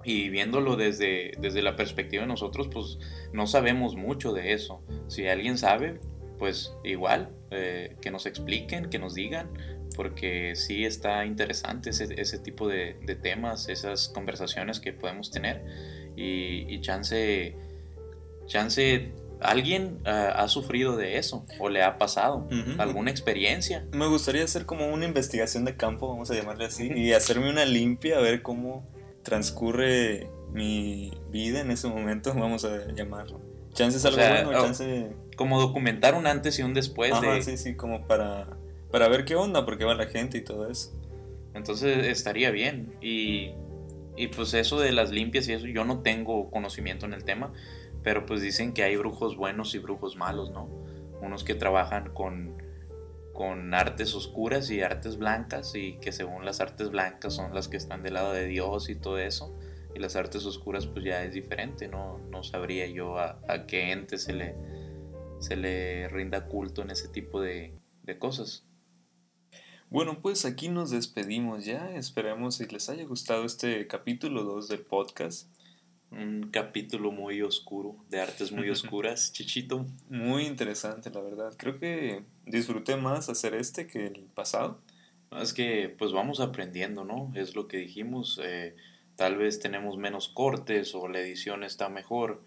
Y 0.06 0.28
viéndolo 0.28 0.76
desde, 0.76 1.32
desde 1.40 1.62
la 1.62 1.74
perspectiva 1.74 2.22
de 2.22 2.28
nosotros, 2.28 2.68
pues 2.72 2.98
no 3.32 3.48
sabemos 3.48 3.96
mucho 3.96 4.32
de 4.32 4.52
eso. 4.52 4.80
Si 5.08 5.26
alguien 5.26 5.58
sabe, 5.58 5.98
pues 6.38 6.72
igual, 6.84 7.30
eh, 7.50 7.96
que 8.00 8.12
nos 8.12 8.24
expliquen, 8.24 8.88
que 8.88 9.00
nos 9.00 9.14
digan, 9.14 9.50
porque 9.96 10.54
sí 10.54 10.84
está 10.84 11.26
interesante 11.26 11.90
ese, 11.90 12.06
ese 12.20 12.38
tipo 12.38 12.68
de, 12.68 12.96
de, 13.04 13.16
temas, 13.16 13.68
esas 13.68 14.08
conversaciones 14.08 14.78
que 14.78 14.92
podemos 14.92 15.32
tener 15.32 15.64
y, 16.14 16.72
y 16.72 16.80
chance, 16.82 17.56
chance 18.46 19.12
alguien 19.40 19.98
uh, 20.06 20.34
ha 20.34 20.48
sufrido 20.48 20.96
de 20.96 21.18
eso 21.18 21.44
o 21.58 21.68
le 21.68 21.82
ha 21.82 21.98
pasado 21.98 22.46
uh 22.48 22.54
-huh. 22.54 22.80
alguna 22.80 23.10
experiencia. 23.10 23.84
Me 23.92 24.06
gustaría 24.06 24.44
hacer 24.44 24.66
como 24.66 24.86
una 24.86 25.04
investigación 25.04 25.64
de 25.64 25.76
campo, 25.76 26.08
vamos 26.08 26.30
a 26.30 26.34
llamarle 26.34 26.66
así, 26.66 26.90
y 26.94 27.12
hacerme 27.12 27.50
una 27.50 27.64
limpia 27.64 28.18
a 28.18 28.20
ver 28.20 28.42
cómo 28.42 28.86
transcurre 29.26 30.30
mi 30.52 31.12
vida 31.30 31.60
en 31.60 31.70
ese 31.72 31.88
momento, 31.88 32.32
vamos 32.38 32.64
a 32.64 32.92
llamarlo. 32.92 33.40
Chance 33.74 33.98
es 33.98 34.04
algo 34.06 34.18
o 34.18 34.20
sea, 34.20 34.44
bueno, 34.44 34.62
chance... 34.62 35.14
Como 35.36 35.60
documentar 35.60 36.14
un 36.14 36.26
antes 36.26 36.58
y 36.58 36.62
un 36.62 36.72
después 36.72 37.12
Ajá, 37.12 37.34
de... 37.34 37.42
sí, 37.42 37.58
sí, 37.58 37.74
como 37.74 38.06
para, 38.06 38.56
para 38.90 39.08
ver 39.08 39.26
qué 39.26 39.34
onda, 39.34 39.66
por 39.66 39.76
qué 39.76 39.84
va 39.84 39.94
la 39.94 40.06
gente 40.06 40.38
y 40.38 40.40
todo 40.40 40.70
eso. 40.70 40.92
Entonces 41.52 42.06
estaría 42.06 42.50
bien. 42.50 42.94
Y, 43.02 43.50
y 44.16 44.28
pues 44.28 44.54
eso 44.54 44.80
de 44.80 44.92
las 44.92 45.10
limpias 45.10 45.46
y 45.48 45.52
eso, 45.52 45.66
yo 45.66 45.84
no 45.84 46.00
tengo 46.00 46.50
conocimiento 46.50 47.04
en 47.04 47.12
el 47.12 47.24
tema, 47.24 47.52
pero 48.02 48.24
pues 48.24 48.40
dicen 48.40 48.72
que 48.72 48.82
hay 48.82 48.96
brujos 48.96 49.36
buenos 49.36 49.74
y 49.74 49.78
brujos 49.78 50.16
malos, 50.16 50.50
¿no? 50.52 50.70
Unos 51.20 51.44
que 51.44 51.54
trabajan 51.54 52.14
con, 52.14 52.54
con 53.36 53.74
artes 53.74 54.14
oscuras 54.14 54.70
y 54.70 54.80
artes 54.80 55.18
blancas 55.18 55.74
y 55.74 55.98
que 55.98 56.10
según 56.10 56.46
las 56.46 56.60
artes 56.60 56.90
blancas 56.90 57.34
son 57.34 57.54
las 57.54 57.68
que 57.68 57.76
están 57.76 58.02
del 58.02 58.14
lado 58.14 58.32
de 58.32 58.46
Dios 58.46 58.88
y 58.88 58.94
todo 58.94 59.18
eso 59.18 59.54
y 59.94 59.98
las 59.98 60.16
artes 60.16 60.46
oscuras 60.46 60.86
pues 60.86 61.04
ya 61.04 61.22
es 61.22 61.34
diferente, 61.34 61.86
no, 61.86 62.18
no 62.30 62.42
sabría 62.42 62.86
yo 62.86 63.18
a, 63.18 63.38
a 63.46 63.66
qué 63.66 63.92
ente 63.92 64.16
se 64.16 64.32
le, 64.32 64.54
se 65.38 65.54
le 65.54 66.08
rinda 66.08 66.46
culto 66.46 66.80
en 66.80 66.90
ese 66.90 67.08
tipo 67.08 67.42
de, 67.42 67.78
de 68.04 68.18
cosas. 68.18 68.66
Bueno, 69.88 70.20
pues 70.20 70.44
aquí 70.44 70.68
nos 70.68 70.90
despedimos 70.90 71.64
ya. 71.64 71.94
Esperemos 71.94 72.56
si 72.56 72.66
les 72.66 72.88
haya 72.88 73.04
gustado 73.04 73.44
este 73.44 73.86
capítulo 73.86 74.42
2 74.44 74.68
del 74.68 74.80
podcast. 74.80 75.48
Un 76.16 76.48
capítulo 76.50 77.12
muy 77.12 77.42
oscuro, 77.42 77.96
de 78.08 78.20
artes 78.20 78.52
muy 78.52 78.70
oscuras, 78.70 79.32
Chichito. 79.32 79.86
Muy 80.08 80.46
interesante, 80.46 81.10
la 81.10 81.20
verdad. 81.20 81.52
Creo 81.56 81.78
que 81.78 82.24
disfruté 82.46 82.96
más 82.96 83.28
hacer 83.28 83.54
este 83.54 83.86
que 83.86 84.06
el 84.06 84.20
pasado. 84.34 84.80
Es 85.40 85.52
que 85.52 85.94
pues 85.98 86.12
vamos 86.12 86.40
aprendiendo, 86.40 87.04
¿no? 87.04 87.32
Es 87.34 87.54
lo 87.54 87.68
que 87.68 87.78
dijimos. 87.78 88.40
Eh, 88.42 88.74
tal 89.16 89.36
vez 89.36 89.58
tenemos 89.58 89.96
menos 89.96 90.28
cortes 90.28 90.94
o 90.94 91.08
la 91.08 91.20
edición 91.20 91.64
está 91.64 91.88
mejor, 91.88 92.42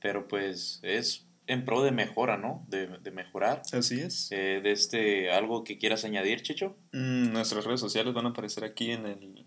pero 0.00 0.26
pues 0.28 0.80
es 0.82 1.26
en 1.46 1.64
pro 1.64 1.82
de 1.82 1.90
mejora, 1.90 2.36
¿no? 2.36 2.64
De, 2.68 2.86
de 2.86 3.10
mejorar. 3.10 3.62
Así 3.72 4.00
es. 4.00 4.30
Eh, 4.32 4.60
de 4.62 4.72
este, 4.72 5.30
¿algo 5.30 5.64
que 5.64 5.78
quieras 5.78 6.04
añadir, 6.04 6.42
Chicho? 6.42 6.76
Mm, 6.92 7.32
nuestras 7.32 7.64
redes 7.64 7.80
sociales 7.80 8.14
van 8.14 8.26
a 8.26 8.30
aparecer 8.30 8.64
aquí 8.64 8.90
en 8.90 9.06
el... 9.06 9.41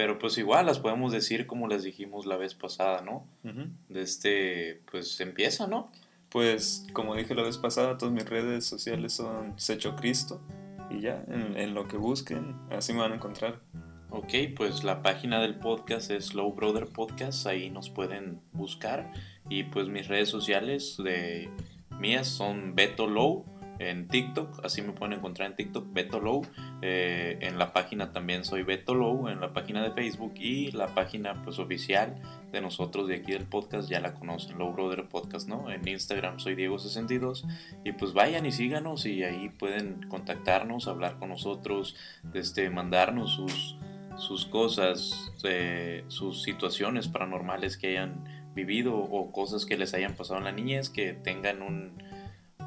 Pero 0.00 0.18
pues 0.18 0.38
igual 0.38 0.64
las 0.64 0.78
podemos 0.78 1.12
decir 1.12 1.46
como 1.46 1.68
las 1.68 1.82
dijimos 1.82 2.24
la 2.24 2.38
vez 2.38 2.54
pasada, 2.54 3.02
¿no? 3.02 3.26
Uh 3.44 3.48
-huh. 3.48 3.70
De 3.90 4.00
este, 4.00 4.80
pues 4.90 5.20
empieza, 5.20 5.66
¿no? 5.66 5.92
Pues 6.30 6.86
como 6.94 7.14
dije 7.14 7.34
la 7.34 7.42
vez 7.42 7.58
pasada, 7.58 7.98
todas 7.98 8.14
mis 8.14 8.24
redes 8.24 8.64
sociales 8.64 9.12
son 9.12 9.52
Secho 9.58 9.96
Cristo. 9.96 10.40
Y 10.88 11.00
ya, 11.02 11.22
en, 11.28 11.54
en 11.58 11.74
lo 11.74 11.86
que 11.86 11.98
busquen, 11.98 12.56
así 12.70 12.94
me 12.94 13.00
van 13.00 13.12
a 13.12 13.16
encontrar. 13.16 13.60
Ok, 14.08 14.32
pues 14.56 14.84
la 14.84 15.02
página 15.02 15.38
del 15.38 15.56
podcast 15.56 16.10
es 16.10 16.32
Low 16.32 16.50
Brother 16.54 16.86
Podcast, 16.86 17.46
ahí 17.46 17.68
nos 17.68 17.90
pueden 17.90 18.40
buscar. 18.52 19.12
Y 19.50 19.64
pues 19.64 19.88
mis 19.88 20.08
redes 20.08 20.30
sociales 20.30 20.96
de 20.96 21.50
mías 21.90 22.26
son 22.26 22.74
Beto 22.74 23.06
Low 23.06 23.44
en 23.80 24.08
TikTok, 24.08 24.62
así 24.62 24.82
me 24.82 24.92
pueden 24.92 25.14
encontrar 25.14 25.48
en 25.48 25.56
TikTok, 25.56 25.90
Beto 25.90 26.20
Low. 26.20 26.42
Eh, 26.82 27.38
en 27.40 27.58
la 27.58 27.72
página 27.72 28.12
también 28.12 28.44
soy 28.44 28.62
Beto 28.62 28.94
Low, 28.94 29.28
en 29.28 29.40
la 29.40 29.54
página 29.54 29.82
de 29.82 29.90
Facebook 29.90 30.34
y 30.36 30.70
la 30.72 30.88
página 30.88 31.42
pues 31.42 31.58
oficial 31.58 32.20
de 32.52 32.60
nosotros 32.60 33.08
de 33.08 33.16
aquí 33.16 33.32
del 33.32 33.46
podcast, 33.46 33.88
ya 33.88 34.00
la 34.00 34.12
conocen, 34.12 34.58
Low 34.58 34.72
Brother 34.72 35.08
Podcast, 35.08 35.48
¿no? 35.48 35.70
En 35.70 35.88
Instagram 35.88 36.38
soy 36.40 36.56
Diego62 36.56 37.44
y 37.82 37.92
pues 37.92 38.12
vayan 38.12 38.44
y 38.44 38.52
síganos 38.52 39.06
y 39.06 39.24
ahí 39.24 39.48
pueden 39.48 40.06
contactarnos, 40.08 40.86
hablar 40.86 41.18
con 41.18 41.30
nosotros, 41.30 41.96
este, 42.34 42.68
mandarnos 42.68 43.32
sus, 43.32 43.78
sus 44.18 44.44
cosas, 44.44 45.32
eh, 45.44 46.04
sus 46.08 46.42
situaciones 46.42 47.08
paranormales 47.08 47.78
que 47.78 47.88
hayan 47.88 48.24
vivido 48.54 48.94
o 48.94 49.30
cosas 49.30 49.64
que 49.64 49.78
les 49.78 49.94
hayan 49.94 50.16
pasado 50.16 50.38
en 50.38 50.44
la 50.44 50.52
niñez 50.52 50.90
que 50.90 51.14
tengan 51.14 51.62
un, 51.62 52.09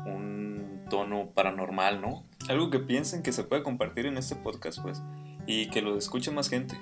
un 0.06 0.86
tono 0.90 1.30
paranormal, 1.34 2.02
¿no? 2.02 2.24
Algo 2.50 2.70
que 2.70 2.80
piensen 2.80 3.24
que 3.24 3.32
se 3.32 3.44
puede 3.44 3.64
compartir 3.64 4.06
en 4.06 4.18
este 4.18 4.36
podcast, 4.36 4.80
pues, 4.82 5.02
y 5.48 5.68
que 5.68 5.82
lo 5.82 5.98
escuche 5.98 6.32
más 6.32 6.50
gente. 6.50 6.78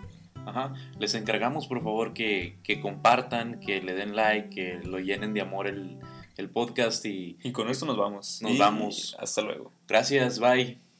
Ajá, 0.46 0.74
les 0.98 1.14
encargamos 1.14 1.68
por 1.68 1.84
favor 1.84 2.14
que, 2.14 2.58
que 2.64 2.82
compartan, 2.82 3.60
que 3.60 3.82
le 3.82 3.94
den 3.94 4.16
like, 4.16 4.50
que 4.50 4.80
lo 4.84 5.00
llenen 5.00 5.34
de 5.34 5.42
amor 5.42 5.68
el, 5.68 6.00
el 6.38 6.50
podcast 6.50 7.06
y... 7.06 7.38
Y 7.44 7.52
con 7.52 7.70
esto 7.70 7.86
nos 7.86 7.98
vamos. 7.98 8.42
Nos 8.42 8.52
y 8.52 8.58
vamos. 8.58 9.16
Hasta 9.20 9.42
luego. 9.42 9.72
Gracias, 9.88 10.40
bye. 10.40 10.91